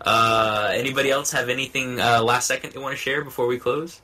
Uh, 0.00 0.70
anybody 0.74 1.10
else 1.10 1.32
have 1.32 1.48
anything 1.48 1.98
uh, 2.00 2.22
last 2.22 2.46
second 2.46 2.72
they 2.72 2.78
want 2.80 2.92
to 2.92 2.96
share 3.00 3.24
before 3.24 3.46
we 3.46 3.58
close? 3.58 4.00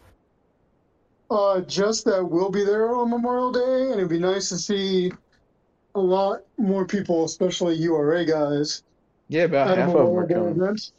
Uh, 1.30 1.60
just 1.60 2.04
that 2.06 2.24
we'll 2.24 2.50
be 2.50 2.64
there 2.64 2.94
on 2.96 3.10
Memorial 3.10 3.52
Day, 3.52 3.84
and 3.90 3.94
it'd 3.94 4.08
be 4.08 4.18
nice 4.18 4.48
to 4.48 4.58
see 4.58 5.12
a 5.94 6.00
lot 6.00 6.40
more 6.58 6.84
people, 6.84 7.24
especially 7.24 7.74
URA 7.76 8.24
guys, 8.24 8.82
Yeah, 9.28 9.44
about 9.44 9.68
at 9.70 9.78
a 9.78 9.82
half 9.82 9.94
of 9.94 10.06
them 10.06 10.16
are 10.18 10.26
Day 10.26 10.34
coming. 10.34 10.60
event. 10.60 10.92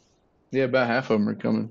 Yeah, 0.50 0.64
about 0.64 0.86
half 0.86 1.10
of 1.10 1.18
them 1.20 1.28
are 1.28 1.34
coming. 1.34 1.70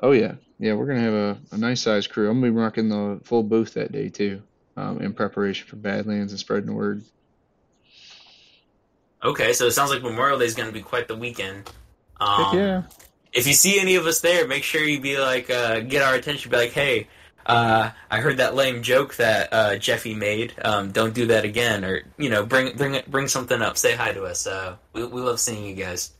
Oh 0.00 0.12
yeah, 0.12 0.34
yeah. 0.58 0.74
We're 0.74 0.86
gonna 0.86 1.00
have 1.00 1.12
a, 1.14 1.38
a 1.52 1.58
nice 1.58 1.80
sized 1.80 2.10
crew. 2.10 2.28
I'm 2.30 2.40
gonna 2.40 2.52
be 2.52 2.58
rocking 2.58 2.88
the 2.88 3.20
full 3.24 3.42
booth 3.42 3.74
that 3.74 3.90
day 3.92 4.08
too, 4.08 4.42
um, 4.78 5.00
in 5.00 5.12
preparation 5.12 5.66
for 5.66 5.76
Badlands 5.76 6.32
and 6.32 6.38
spreading 6.38 6.66
the 6.66 6.72
word. 6.72 7.02
Okay, 9.22 9.52
so 9.52 9.66
it 9.66 9.72
sounds 9.72 9.90
like 9.90 10.02
Memorial 10.02 10.38
Day 10.38 10.44
is 10.44 10.54
going 10.54 10.68
to 10.68 10.72
be 10.72 10.82
quite 10.82 11.08
the 11.08 11.16
weekend. 11.16 11.68
Um, 12.20 12.44
Heck 12.44 12.54
yeah. 12.54 12.82
if 13.32 13.48
you 13.48 13.52
see 13.52 13.80
any 13.80 13.96
of 13.96 14.06
us 14.06 14.20
there, 14.20 14.46
make 14.46 14.62
sure 14.62 14.82
you 14.82 15.00
be 15.00 15.18
like, 15.18 15.50
uh, 15.50 15.80
get 15.80 16.02
our 16.02 16.14
attention. 16.14 16.52
Be 16.52 16.56
like, 16.56 16.72
hey, 16.72 17.08
uh, 17.44 17.90
I 18.10 18.20
heard 18.20 18.36
that 18.36 18.54
lame 18.54 18.82
joke 18.82 19.16
that 19.16 19.52
uh, 19.52 19.76
Jeffy 19.76 20.14
made. 20.14 20.54
Um, 20.62 20.92
don't 20.92 21.14
do 21.14 21.26
that 21.26 21.44
again, 21.44 21.84
or 21.84 22.02
you 22.16 22.30
know, 22.30 22.46
bring 22.46 22.76
bring 22.76 23.00
bring 23.08 23.26
something 23.26 23.60
up. 23.60 23.76
Say 23.76 23.96
hi 23.96 24.12
to 24.12 24.24
us. 24.24 24.46
Uh, 24.46 24.76
we 24.92 25.04
we 25.04 25.20
love 25.20 25.40
seeing 25.40 25.64
you 25.64 25.74
guys. 25.74 26.12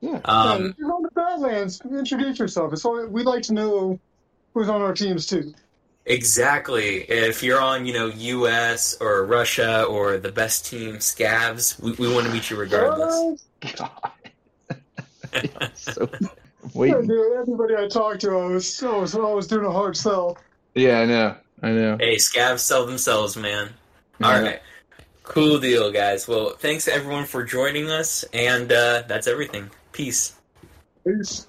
Yeah. 0.00 0.20
Um, 0.24 0.62
yeah, 0.62 0.68
if 0.68 0.78
you're 0.78 0.92
on 0.92 1.02
the 1.02 1.10
Badlands, 1.10 1.80
introduce 1.80 2.38
yourself. 2.38 2.72
It's 2.72 2.84
all, 2.84 3.04
we'd 3.06 3.26
like 3.26 3.42
to 3.44 3.54
know 3.54 3.98
who's 4.52 4.68
on 4.68 4.82
our 4.82 4.92
teams 4.92 5.26
too. 5.26 5.54
Exactly. 6.06 7.02
If 7.02 7.42
you're 7.42 7.60
on, 7.60 7.86
you 7.86 7.92
know, 7.92 8.06
U.S. 8.06 8.96
or 9.00 9.24
Russia 9.24 9.84
or 9.84 10.18
the 10.18 10.32
best 10.32 10.66
team, 10.66 10.96
Scavs, 10.96 11.80
we, 11.80 11.92
we 11.92 12.12
want 12.12 12.26
to 12.26 12.32
meet 12.32 12.50
you 12.50 12.56
regardless. 12.56 13.44
God. 13.76 13.90
so 15.74 16.08
Yeah, 16.74 17.00
dude, 17.00 17.36
everybody 17.36 17.76
I 17.76 17.88
talked 17.88 18.20
to, 18.22 18.30
I 18.30 18.46
was, 18.46 18.82
I 18.82 18.96
was, 18.96 19.14
I 19.14 19.18
was 19.18 19.46
doing 19.46 19.64
a 19.66 19.72
hard 19.72 19.96
sell. 19.96 20.38
Yeah, 20.74 21.00
I 21.00 21.06
know. 21.06 21.36
I 21.62 21.70
know. 21.70 21.96
Hey, 21.98 22.16
Scavs 22.16 22.60
sell 22.60 22.86
themselves, 22.86 23.36
man. 23.36 23.70
Yeah. 24.20 24.26
All 24.26 24.42
right. 24.42 24.60
Cool 25.22 25.58
deal, 25.58 25.90
guys. 25.90 26.28
Well, 26.28 26.50
thanks 26.50 26.86
everyone 26.86 27.24
for 27.24 27.44
joining 27.44 27.90
us, 27.90 28.24
and 28.34 28.70
uh, 28.70 29.04
that's 29.08 29.26
everything. 29.26 29.70
Peace. 29.92 30.34
Peace. 31.06 31.46